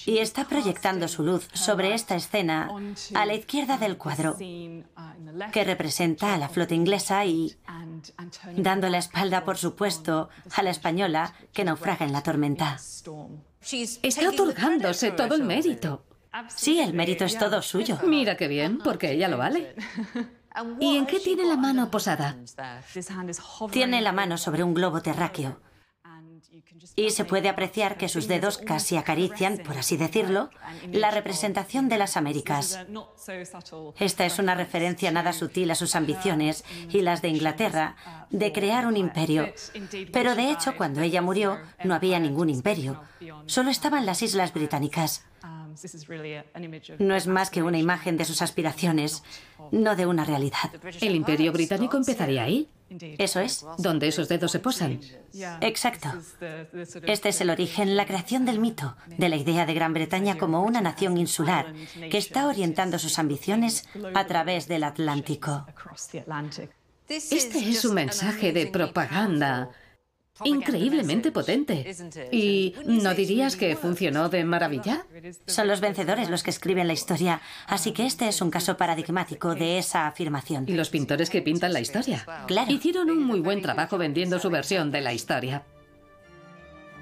[0.04, 2.70] y está proyectando su luz sobre esta escena
[3.14, 4.36] a la izquierda del cuadro,
[5.53, 7.57] que representa a la flota inglesa y
[8.57, 12.78] dando la espalda, por supuesto, a la española que naufraga en la tormenta.
[14.03, 16.05] Está otorgándose todo el mérito.
[16.49, 17.99] Sí, el mérito es todo suyo.
[18.05, 19.74] Mira qué bien, porque ella lo vale.
[20.80, 22.37] ¿Y en qué tiene la mano posada?
[23.70, 25.61] Tiene la mano sobre un globo terráqueo.
[26.94, 30.50] Y se puede apreciar que sus dedos casi acarician, por así decirlo,
[30.92, 32.78] la representación de las Américas.
[33.98, 37.96] Esta es una referencia nada sutil a sus ambiciones y las de Inglaterra
[38.30, 39.52] de crear un imperio.
[40.12, 43.02] Pero de hecho, cuando ella murió, no había ningún imperio.
[43.46, 45.24] Solo estaban las Islas Británicas.
[46.98, 49.22] No es más que una imagen de sus aspiraciones,
[49.70, 50.70] no de una realidad.
[51.00, 52.68] El imperio británico empezaría ahí.
[52.89, 53.64] Eso es.
[53.78, 55.01] Donde esos dedos se posan.
[55.61, 56.09] Exacto.
[57.05, 60.62] Este es el origen, la creación del mito, de la idea de Gran Bretaña como
[60.62, 61.74] una nación insular
[62.11, 63.84] que está orientando sus ambiciones
[64.14, 65.66] a través del Atlántico.
[67.09, 69.70] Este es un mensaje de propaganda
[70.45, 71.95] increíblemente potente.
[72.30, 75.07] ¿Y no dirías que funcionó de maravilla?
[75.47, 79.55] Son los vencedores los que escriben la historia, así que este es un caso paradigmático
[79.55, 80.64] de esa afirmación.
[80.66, 82.26] Y los pintores que pintan la historia.
[82.47, 82.70] Claro.
[82.70, 85.62] Hicieron un muy buen trabajo vendiendo su versión de la historia.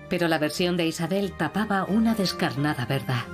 [0.08, 3.24] Pero la versión de Isabel tapaba una descarnada verdad.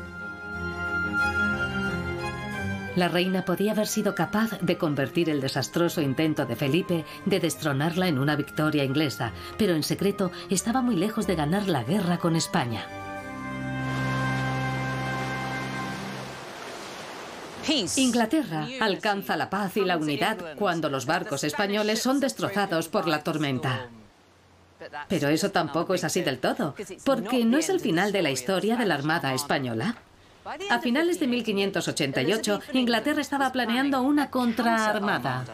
[2.97, 8.09] La reina podía haber sido capaz de convertir el desastroso intento de Felipe de destronarla
[8.09, 12.35] en una victoria inglesa, pero en secreto estaba muy lejos de ganar la guerra con
[12.35, 12.85] España.
[17.97, 23.23] Inglaterra alcanza la paz y la unidad cuando los barcos españoles son destrozados por la
[23.23, 23.89] tormenta.
[25.09, 26.75] Pero eso tampoco es así del todo,
[27.05, 29.97] porque no es el final de la historia de la Armada Española.
[30.45, 35.45] A finales de 1588, Inglaterra estaba planeando una contraarmada.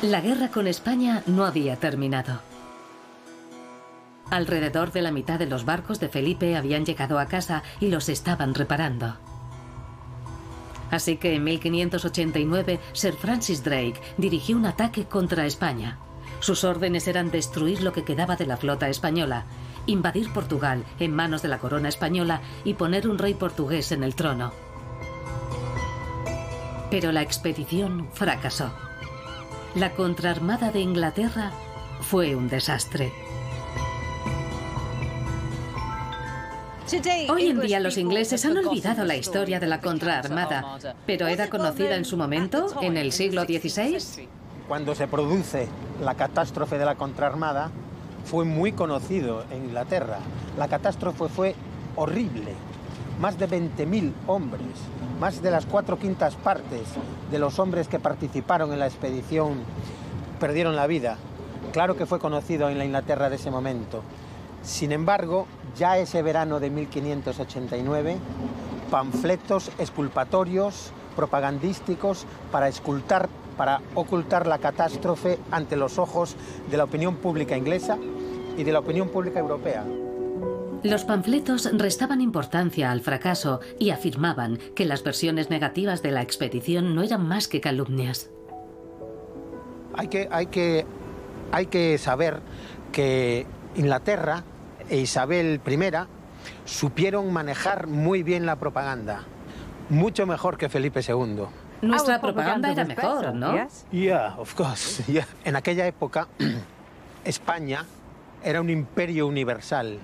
[0.00, 2.40] La guerra con España no había terminado.
[4.30, 8.08] Alrededor de la mitad de los barcos de Felipe habían llegado a casa y los
[8.08, 9.18] estaban reparando.
[10.90, 15.98] Así que en 1589 Sir Francis Drake dirigió un ataque contra España.
[16.40, 19.44] Sus órdenes eran destruir lo que quedaba de la flota española
[19.86, 24.14] invadir Portugal en manos de la corona española y poner un rey portugués en el
[24.14, 24.52] trono.
[26.90, 28.72] Pero la expedición fracasó.
[29.74, 31.50] La contraarmada de Inglaterra
[32.00, 33.12] fue un desastre.
[37.30, 41.96] Hoy en día los ingleses han olvidado la historia de la contraarmada, pero era conocida
[41.96, 44.28] en su momento, en el siglo XVI.
[44.68, 45.68] Cuando se produce
[46.02, 47.70] la catástrofe de la contraarmada,
[48.24, 50.18] fue muy conocido en Inglaterra.
[50.58, 51.54] La catástrofe fue
[51.96, 52.54] horrible.
[53.20, 54.62] Más de 20.000 hombres,
[55.20, 56.82] más de las cuatro quintas partes
[57.30, 59.58] de los hombres que participaron en la expedición
[60.40, 61.18] perdieron la vida.
[61.72, 64.02] Claro que fue conocido en la Inglaterra de ese momento.
[64.62, 65.46] Sin embargo,
[65.76, 68.18] ya ese verano de 1589,
[68.90, 76.36] panfletos exculpatorios, propagandísticos, para escultar para ocultar la catástrofe ante los ojos
[76.70, 77.98] de la opinión pública inglesa
[78.56, 79.84] y de la opinión pública europea.
[80.82, 86.96] Los panfletos restaban importancia al fracaso y afirmaban que las versiones negativas de la expedición
[86.96, 88.30] no eran más que calumnias.
[89.94, 90.84] Hay que, hay que,
[91.52, 92.40] hay que saber
[92.90, 93.46] que
[93.76, 94.42] Inglaterra
[94.88, 95.78] e Isabel I
[96.64, 99.22] supieron manejar muy bien la propaganda,
[99.88, 101.46] mucho mejor que Felipe II.
[101.82, 103.68] Nuestra propaganda era mejor, ¿no?
[103.90, 105.02] Yeah, of course.
[105.44, 106.28] En aquella época,
[107.24, 107.84] España
[108.44, 109.98] era un imperio universal.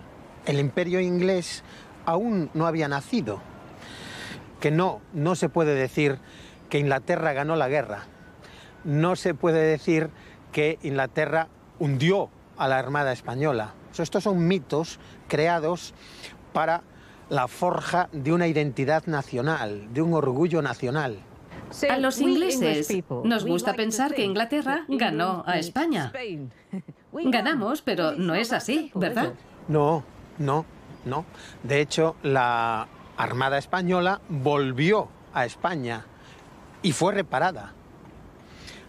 [0.45, 1.63] El imperio inglés
[2.05, 3.41] aún no había nacido.
[4.61, 6.19] Que no, no se puede decir
[6.69, 8.01] que Inglaterra ganó la guerra.
[8.83, 10.11] No se puede decir
[10.51, 11.47] que Inglaterra
[11.79, 13.75] hundió a la Armada Española.
[13.97, 14.99] Estos son mitos
[15.29, 15.95] creados
[16.53, 16.83] para
[17.31, 21.19] la forja de una identidad nacional, de un orgullo nacional.
[21.91, 22.89] A los ingleses
[23.25, 26.13] nos gusta pensar que Inglaterra ganó a España.
[27.13, 29.33] Ganamos, pero no es así, ¿verdad?
[29.67, 30.05] No,
[30.39, 30.65] no,
[31.05, 31.25] no.
[31.63, 36.05] De hecho, la Armada Española volvió a España
[36.83, 37.73] y fue reparada.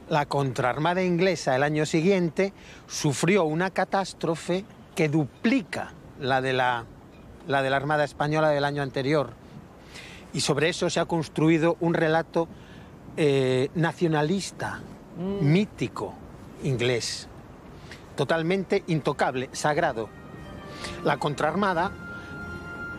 [0.10, 2.54] La contraarmada inglesa el año siguiente
[2.88, 4.66] sufrió una catástrofe
[4.96, 6.86] que duplica la de la,
[7.48, 9.32] la de la Armada Española del año anterior.
[10.34, 12.48] Y sobre eso se ha construido un relato
[13.22, 14.80] eh, nacionalista,
[15.18, 15.52] mm.
[15.52, 16.14] mítico,
[16.64, 17.28] inglés,
[18.16, 20.08] totalmente intocable, sagrado.
[21.04, 21.92] La contraarmada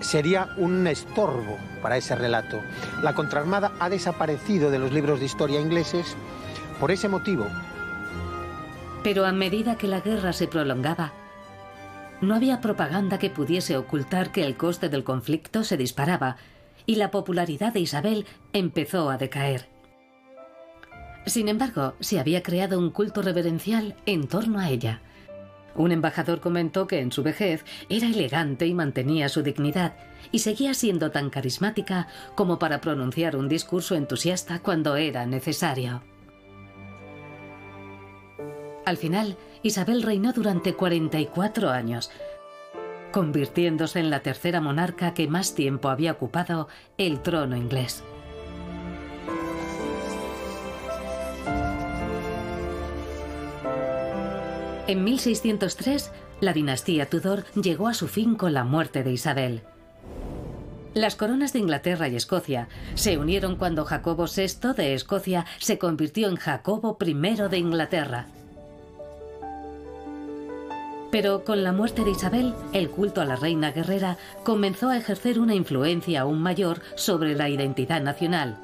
[0.01, 2.61] sería un estorbo para ese relato.
[3.03, 6.15] La contraarmada ha desaparecido de los libros de historia ingleses
[6.79, 7.47] por ese motivo.
[9.03, 11.15] Pero a medida que la guerra se prolongaba,
[12.21, 16.37] no había propaganda que pudiese ocultar que el coste del conflicto se disparaba
[16.85, 19.70] y la popularidad de Isabel empezó a decaer.
[21.27, 25.01] Sin embargo, se había creado un culto reverencial en torno a ella.
[25.75, 29.95] Un embajador comentó que en su vejez era elegante y mantenía su dignidad,
[30.33, 36.03] y seguía siendo tan carismática como para pronunciar un discurso entusiasta cuando era necesario.
[38.85, 42.11] Al final, Isabel reinó durante 44 años,
[43.13, 48.03] convirtiéndose en la tercera monarca que más tiempo había ocupado el trono inglés.
[54.91, 56.11] En 1603,
[56.41, 59.63] la dinastía Tudor llegó a su fin con la muerte de Isabel.
[60.95, 62.67] Las coronas de Inglaterra y Escocia
[62.97, 68.27] se unieron cuando Jacobo VI de Escocia se convirtió en Jacobo I de Inglaterra.
[71.13, 75.39] Pero con la muerte de Isabel, el culto a la reina guerrera comenzó a ejercer
[75.39, 78.59] una influencia aún mayor sobre la identidad nacional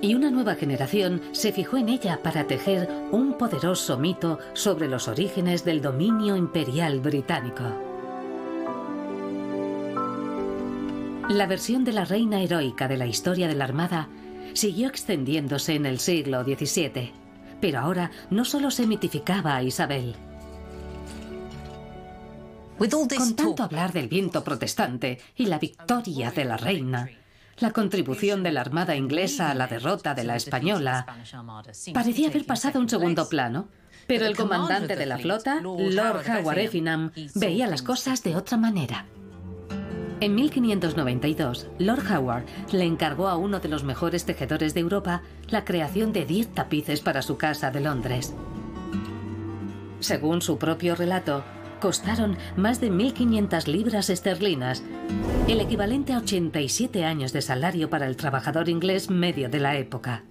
[0.00, 5.08] y una nueva generación se fijó en ella para tejer un poderoso mito sobre los
[5.08, 7.64] orígenes del dominio imperial británico.
[11.28, 14.08] La versión de la reina heroica de la historia de la Armada
[14.52, 17.12] siguió extendiéndose en el siglo XVII,
[17.60, 20.14] pero ahora no solo se mitificaba a Isabel.
[22.78, 27.08] Con tanto hablar del viento protestante y la victoria de la reina,
[27.58, 31.06] la contribución de la Armada inglesa a la derrota de la española
[31.94, 33.68] parecía haber pasado a un segundo plano.
[34.06, 39.06] Pero el comandante de la flota, Lord Howard Effingham, veía las cosas de otra manera.
[40.20, 45.64] En 1592, Lord Howard le encargó a uno de los mejores tejedores de Europa la
[45.64, 48.32] creación de 10 tapices para su casa de Londres.
[50.00, 51.42] Según su propio relato,
[51.86, 54.82] costaron más de 1.500 libras esterlinas,
[55.46, 60.24] el equivalente a 87 años de salario para el trabajador inglés medio de la época.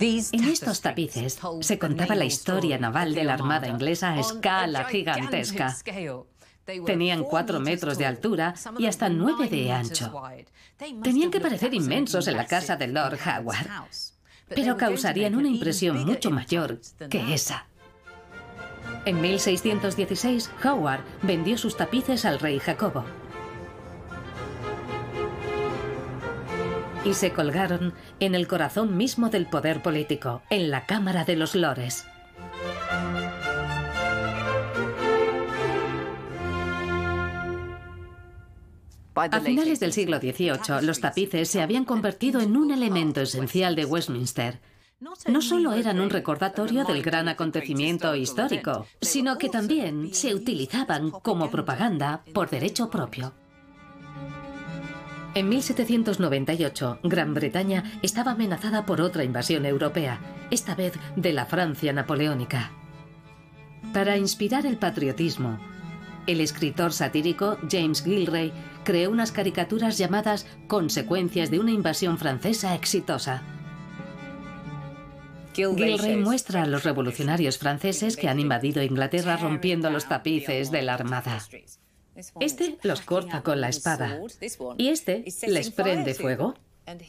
[0.00, 5.76] En estos tapices se contaba la historia naval de la Armada inglesa a escala gigantesca.
[6.86, 10.12] Tenían cuatro metros de altura y hasta nueve de ancho.
[11.04, 13.68] Tenían que parecer inmensos en la casa de Lord Howard,
[14.48, 17.67] pero causarían una impresión mucho mayor que esa.
[19.08, 23.06] En 1616, Howard vendió sus tapices al rey Jacobo.
[27.06, 31.54] Y se colgaron en el corazón mismo del poder político, en la Cámara de los
[31.54, 32.04] Lores.
[39.14, 43.86] A finales del siglo XVIII, los tapices se habían convertido en un elemento esencial de
[43.86, 44.60] Westminster
[45.00, 51.50] no solo eran un recordatorio del gran acontecimiento histórico, sino que también se utilizaban como
[51.50, 53.32] propaganda por derecho propio.
[55.34, 60.18] En 1798, Gran Bretaña estaba amenazada por otra invasión europea,
[60.50, 62.72] esta vez de la Francia napoleónica.
[63.92, 65.60] Para inspirar el patriotismo,
[66.26, 68.52] el escritor satírico James Gilray
[68.84, 73.57] creó unas caricaturas llamadas Consecuencias de una invasión francesa exitosa.
[75.66, 80.94] Gilray muestra a los revolucionarios franceses que han invadido Inglaterra rompiendo los tapices de la
[80.94, 81.38] armada.
[82.40, 84.20] Este los corta con la espada
[84.76, 86.54] y este les prende fuego.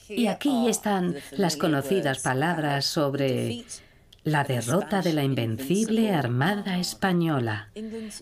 [0.10, 3.64] Y aquí están las conocidas palabras sobre
[4.24, 7.70] la derrota de la invencible Armada Española.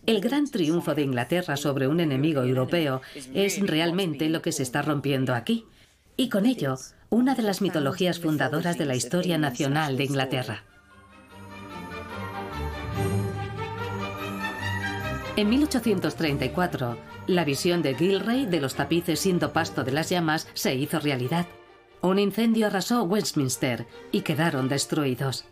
[0.06, 3.02] El gran triunfo de Inglaterra sobre un enemigo europeo
[3.34, 5.66] es realmente lo que se está rompiendo aquí.
[6.16, 6.78] Y con ello,
[7.10, 10.64] una de las mitologías fundadoras de la historia nacional de Inglaterra.
[15.38, 16.98] En 1834,
[17.28, 21.46] la visión de Gilray de los tapices siendo pasto de las llamas se hizo realidad.
[22.02, 25.46] Un incendio arrasó Westminster y quedaron destruidos.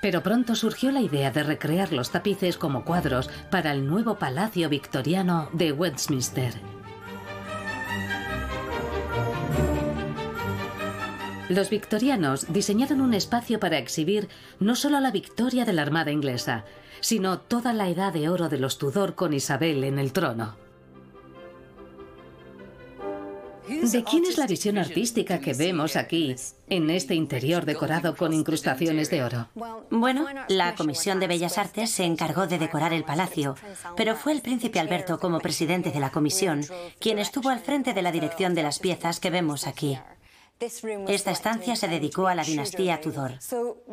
[0.00, 4.68] Pero pronto surgió la idea de recrear los tapices como cuadros para el nuevo palacio
[4.68, 6.79] victoriano de Westminster.
[11.50, 14.28] Los victorianos diseñaron un espacio para exhibir
[14.60, 16.64] no solo la victoria de la Armada inglesa,
[17.00, 20.54] sino toda la edad de oro de los Tudor con Isabel en el trono.
[23.68, 26.36] ¿De quién es la visión artística que vemos aquí,
[26.68, 29.48] en este interior decorado con incrustaciones de oro?
[29.90, 33.56] Bueno, la Comisión de Bellas Artes se encargó de decorar el palacio,
[33.96, 36.64] pero fue el príncipe Alberto como presidente de la comisión
[37.00, 39.98] quien estuvo al frente de la dirección de las piezas que vemos aquí.
[40.60, 43.38] Esta estancia se dedicó a la dinastía Tudor.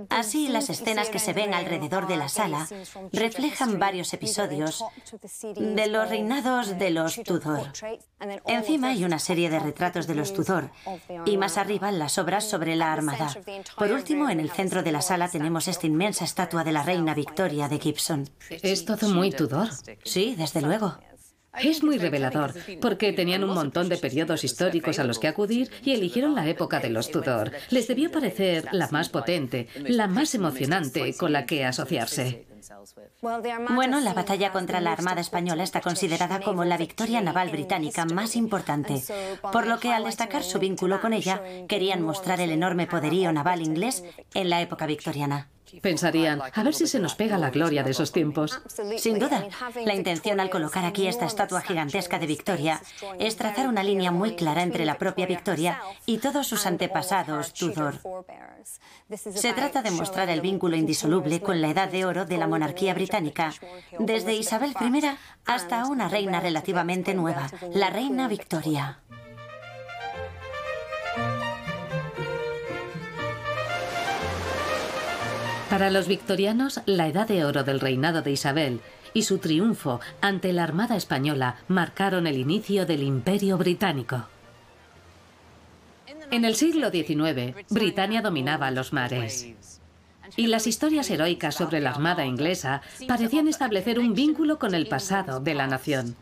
[0.10, 2.68] Así, las escenas que se ven alrededor de la sala
[3.14, 4.84] reflejan varios episodios
[5.56, 7.72] de los reinados de los Tudor.
[8.46, 10.70] Encima hay una serie de retratos de los Tudor
[11.26, 13.34] y más arriba las obras sobre la armada.
[13.78, 17.14] Por último, en el centro de la sala tenemos esta inmensa estatua de la reina
[17.14, 18.30] Victoria de Gibson.
[18.50, 19.70] ¿Es todo muy Tudor?
[20.04, 20.98] Sí, desde luego.
[21.60, 25.94] Es muy revelador, porque tenían un montón de periodos históricos a los que acudir y
[25.94, 27.52] eligieron la época de los Tudor.
[27.70, 32.46] Les debió parecer la más potente, la más emocionante con la que asociarse.
[33.70, 38.36] Bueno, la batalla contra la Armada Española está considerada como la victoria naval británica más
[38.36, 39.02] importante,
[39.52, 43.62] por lo que al destacar su vínculo con ella, querían mostrar el enorme poderío naval
[43.62, 45.50] inglés en la época victoriana.
[45.82, 48.62] Pensarían, a ver si se nos pega la gloria de esos tiempos.
[48.98, 49.48] Sin duda,
[49.86, 52.82] la intención al colocar aquí esta estatua gigantesca de Victoria
[53.20, 58.00] es trazar una línea muy clara entre la propia Victoria y todos sus antepasados Tudor.
[59.16, 62.94] Se trata de mostrar el vínculo indisoluble con la edad de oro de la monarquía
[62.94, 63.54] británica,
[64.00, 69.00] desde Isabel I hasta una reina relativamente nueva, la reina Victoria.
[75.70, 78.80] Para los victorianos, la edad de oro del reinado de Isabel
[79.14, 84.28] y su triunfo ante la Armada Española marcaron el inicio del Imperio Británico.
[86.32, 89.48] En el siglo XIX, Britania dominaba los mares.
[90.38, 95.42] Y las historias heroicas sobre la Armada inglesa parecían establecer un vínculo con el pasado
[95.42, 96.16] de la nación.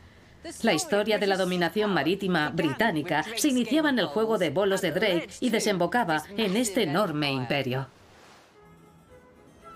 [0.63, 4.91] La historia de la dominación marítima británica se iniciaba en el juego de bolos de
[4.91, 7.87] Drake y desembocaba en este enorme imperio.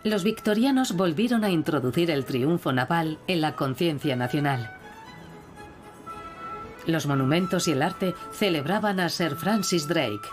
[0.04, 4.72] Los victorianos volvieron a introducir el triunfo naval en la conciencia nacional.
[6.86, 10.28] Los monumentos y el arte celebraban a Sir Francis Drake.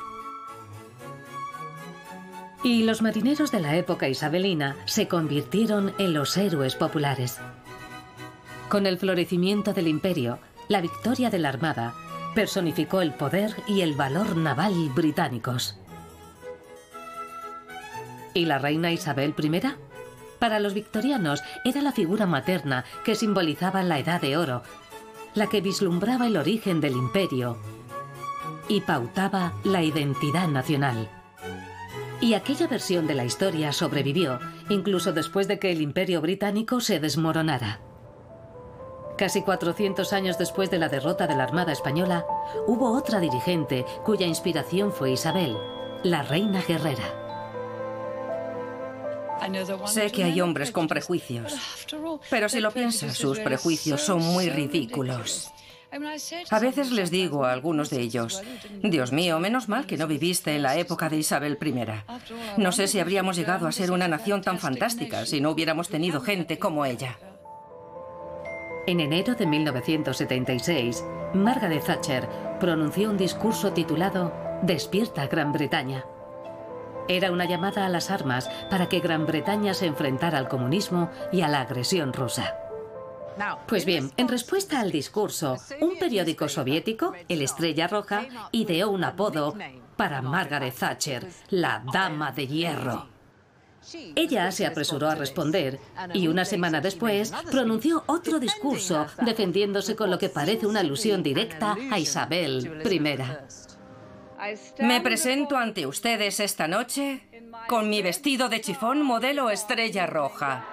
[2.62, 7.38] Y los marineros de la época isabelina se convirtieron en los héroes populares.
[8.68, 10.38] Con el florecimiento del imperio,
[10.68, 11.94] la victoria de la Armada
[12.34, 15.76] personificó el poder y el valor naval británicos.
[18.36, 19.62] ¿Y la reina Isabel I?
[20.38, 24.62] Para los victorianos era la figura materna que simbolizaba la Edad de Oro,
[25.34, 27.56] la que vislumbraba el origen del imperio
[28.68, 31.08] y pautaba la identidad nacional.
[32.20, 37.00] Y aquella versión de la historia sobrevivió, incluso después de que el imperio británico se
[37.00, 37.80] desmoronara.
[39.16, 42.26] Casi 400 años después de la derrota de la Armada Española,
[42.66, 45.56] hubo otra dirigente cuya inspiración fue Isabel,
[46.02, 47.25] la reina guerrera.
[49.86, 51.54] Sé que hay hombres con prejuicios,
[52.30, 55.52] pero si lo piensas, sus prejuicios son muy ridículos.
[56.50, 58.42] A veces les digo a algunos de ellos,
[58.82, 61.74] Dios mío, menos mal que no viviste en la época de Isabel I.
[62.56, 66.20] No sé si habríamos llegado a ser una nación tan fantástica si no hubiéramos tenido
[66.20, 67.18] gente como ella.
[68.86, 72.28] En enero de 1976, Margaret Thatcher
[72.60, 74.32] pronunció un discurso titulado
[74.62, 76.04] Despierta Gran Bretaña.
[77.08, 81.42] Era una llamada a las armas para que Gran Bretaña se enfrentara al comunismo y
[81.42, 82.56] a la agresión rusa.
[83.66, 89.54] Pues bien, en respuesta al discurso, un periódico soviético, el Estrella Roja, ideó un apodo
[89.96, 93.08] para Margaret Thatcher, la Dama de Hierro.
[94.16, 95.78] Ella se apresuró a responder
[96.12, 101.76] y una semana después pronunció otro discurso defendiéndose con lo que parece una alusión directa
[101.90, 103.65] a Isabel I.
[104.80, 107.22] Me presento ante ustedes esta noche
[107.68, 110.64] con mi vestido de chifón modelo estrella roja.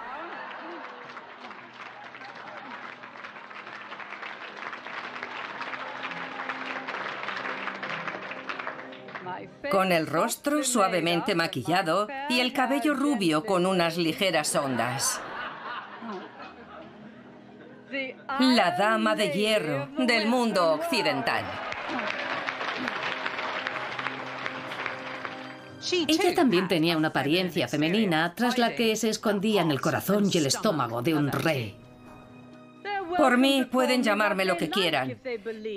[9.71, 15.21] Con el rostro suavemente maquillado y el cabello rubio con unas ligeras ondas.
[18.39, 21.43] La dama de hierro del mundo occidental.
[25.91, 30.45] Ella también tenía una apariencia femenina tras la que se escondían el corazón y el
[30.45, 31.75] estómago de un rey.
[33.17, 35.17] Por mí pueden llamarme lo que quieran,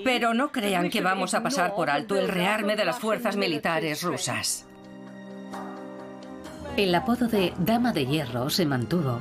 [0.04, 4.02] pero no crean que vamos a pasar por alto el rearme de las fuerzas militares
[4.02, 4.66] rusas.
[6.76, 9.20] El apodo de Dama de Hierro se mantuvo,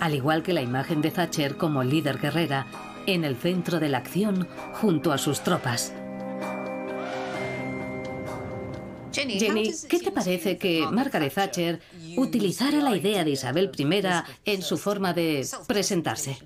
[0.00, 2.66] al igual que la imagen de Thatcher como líder guerrera,
[3.06, 5.94] en el centro de la acción junto a sus tropas.
[9.18, 11.80] Jenny, ¿qué te parece que Margaret Thatcher
[12.16, 14.02] utilizara la idea de Isabel I
[14.44, 16.38] en su forma de presentarse?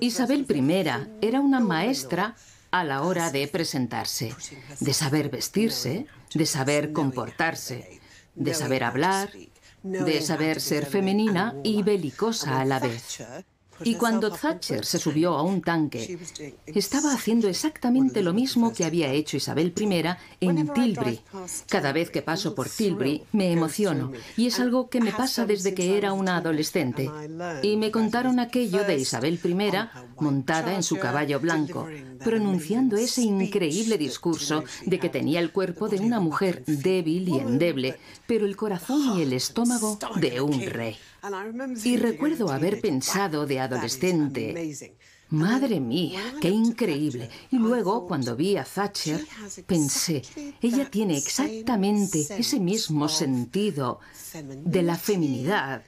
[0.00, 0.84] Isabel I
[1.20, 2.34] era una maestra
[2.72, 4.34] a la hora de presentarse,
[4.80, 8.00] de saber vestirse, de saber comportarse,
[8.34, 9.30] de saber hablar,
[9.82, 13.22] de saber ser femenina y belicosa a la vez.
[13.84, 16.18] Y cuando Thatcher se subió a un tanque,
[16.66, 20.04] estaba haciendo exactamente lo mismo que había hecho Isabel I
[20.40, 21.20] en Tilbury.
[21.68, 25.74] Cada vez que paso por Tilbury me emociono y es algo que me pasa desde
[25.74, 27.10] que era una adolescente.
[27.62, 29.70] Y me contaron aquello de Isabel I
[30.18, 31.86] montada en su caballo blanco,
[32.22, 37.98] pronunciando ese increíble discurso de que tenía el cuerpo de una mujer débil y endeble,
[38.26, 40.96] pero el corazón y el estómago de un rey.
[41.84, 44.96] Y recuerdo haber pensado de adolescente,
[45.30, 47.30] Madre mía, qué increíble.
[47.52, 49.24] Y luego, cuando vi a Thatcher,
[49.64, 50.22] pensé,
[50.60, 54.00] ella tiene exactamente ese mismo sentido
[54.64, 55.84] de la feminidad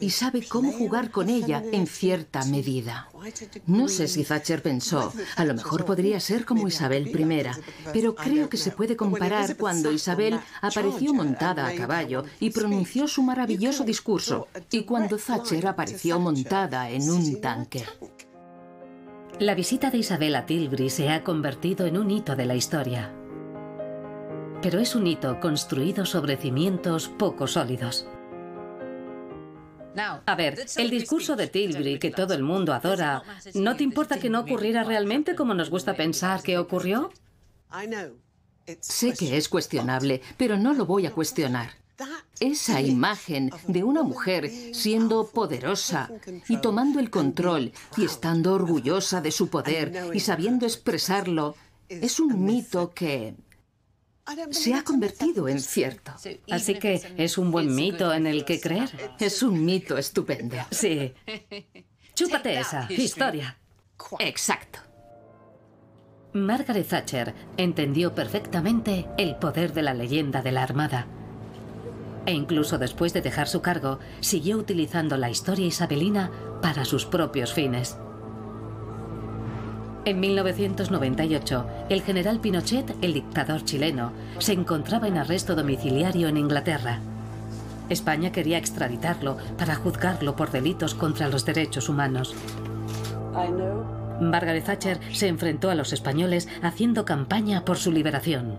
[0.00, 3.08] y sabe cómo jugar con ella en cierta medida.
[3.66, 7.50] No sé si Thatcher pensó, a lo mejor podría ser como Isabel I,
[7.92, 13.22] pero creo que se puede comparar cuando Isabel apareció montada a caballo y pronunció su
[13.22, 17.84] maravilloso discurso, y cuando Thatcher apareció montada en un tanque.
[19.38, 23.14] La visita de Isabel a Tilbury se ha convertido en un hito de la historia.
[24.60, 28.06] Pero es un hito construido sobre cimientos poco sólidos.
[29.96, 33.22] A ver, el discurso de Tilbury que todo el mundo adora,
[33.54, 37.10] ¿no te importa que no ocurriera realmente como nos gusta pensar que ocurrió?
[38.80, 41.70] Sé que es cuestionable, pero no lo voy a cuestionar.
[42.38, 46.10] Esa imagen de una mujer siendo poderosa
[46.48, 51.56] y tomando el control y estando orgullosa de su poder y sabiendo expresarlo
[51.88, 53.34] es un mito que
[54.50, 56.12] se ha convertido en cierto.
[56.50, 58.90] Así que es un buen mito en el que creer.
[59.18, 60.56] Es un mito estupendo.
[60.70, 61.12] Sí.
[62.14, 63.56] Chúpate esa historia.
[64.18, 64.80] Exacto.
[66.32, 71.06] Margaret Thatcher entendió perfectamente el poder de la leyenda de la Armada.
[72.26, 76.30] E incluso después de dejar su cargo, siguió utilizando la historia isabelina
[76.62, 77.96] para sus propios fines.
[80.06, 87.00] En 1998, el general Pinochet, el dictador chileno, se encontraba en arresto domiciliario en Inglaterra.
[87.90, 92.34] España quería extraditarlo para juzgarlo por delitos contra los derechos humanos.
[94.20, 98.56] Margaret Thatcher se enfrentó a los españoles haciendo campaña por su liberación.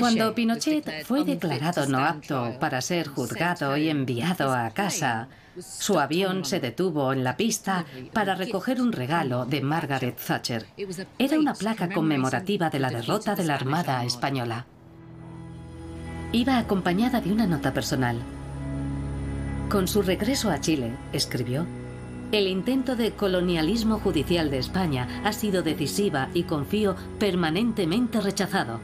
[0.00, 5.28] Cuando Pinochet fue declarado no apto para ser juzgado y enviado a casa,
[5.60, 10.66] su avión se detuvo en la pista para recoger un regalo de Margaret Thatcher.
[11.18, 14.66] Era una placa conmemorativa de la derrota de la Armada Española.
[16.32, 18.18] Iba acompañada de una nota personal.
[19.68, 21.66] Con su regreso a Chile, escribió,
[22.32, 28.80] el intento de colonialismo judicial de España ha sido decisiva y confío permanentemente rechazado.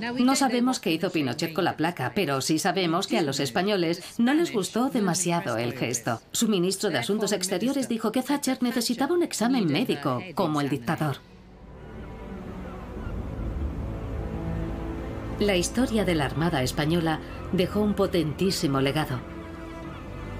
[0.00, 4.02] No sabemos qué hizo Pinochet con la placa, pero sí sabemos que a los españoles
[4.18, 6.20] no les gustó demasiado el gesto.
[6.32, 11.16] Su ministro de Asuntos Exteriores dijo que Thatcher necesitaba un examen médico, como el dictador.
[15.38, 17.20] La historia de la Armada Española
[17.52, 19.20] dejó un potentísimo legado.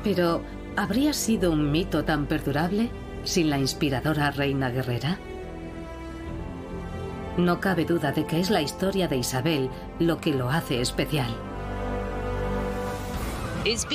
[0.03, 0.43] Pero,
[0.77, 2.91] ¿habría sido un mito tan perdurable
[3.25, 5.19] sin la inspiradora reina guerrera?
[7.37, 9.69] No cabe duda de que es la historia de Isabel
[9.99, 11.35] lo que lo hace especial.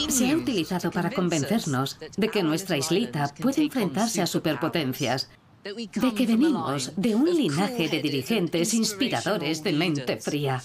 [0.09, 5.29] Se ha utilizado para convencernos de que nuestra islita puede enfrentarse a superpotencias,
[5.63, 10.61] de que venimos de un linaje de dirigentes inspiradores de mente fría,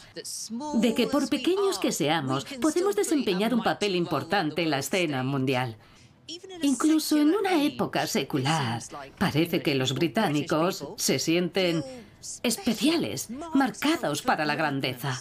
[0.74, 5.76] de que por pequeños que seamos podemos desempeñar un papel importante en la escena mundial.
[6.62, 8.82] Incluso en una época secular,
[9.16, 11.84] parece que los británicos se sienten
[12.42, 15.20] especiales, marcados para la grandeza.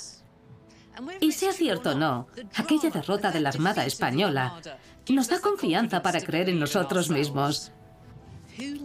[1.19, 4.61] Y sea cierto o no, aquella derrota de la Armada Española
[5.09, 7.71] nos da confianza para creer en nosotros mismos.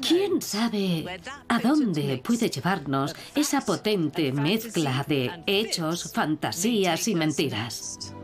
[0.07, 8.15] ¿Quién sabe a dónde puede llevarnos esa potente mezcla de hechos, fantasías y mentiras?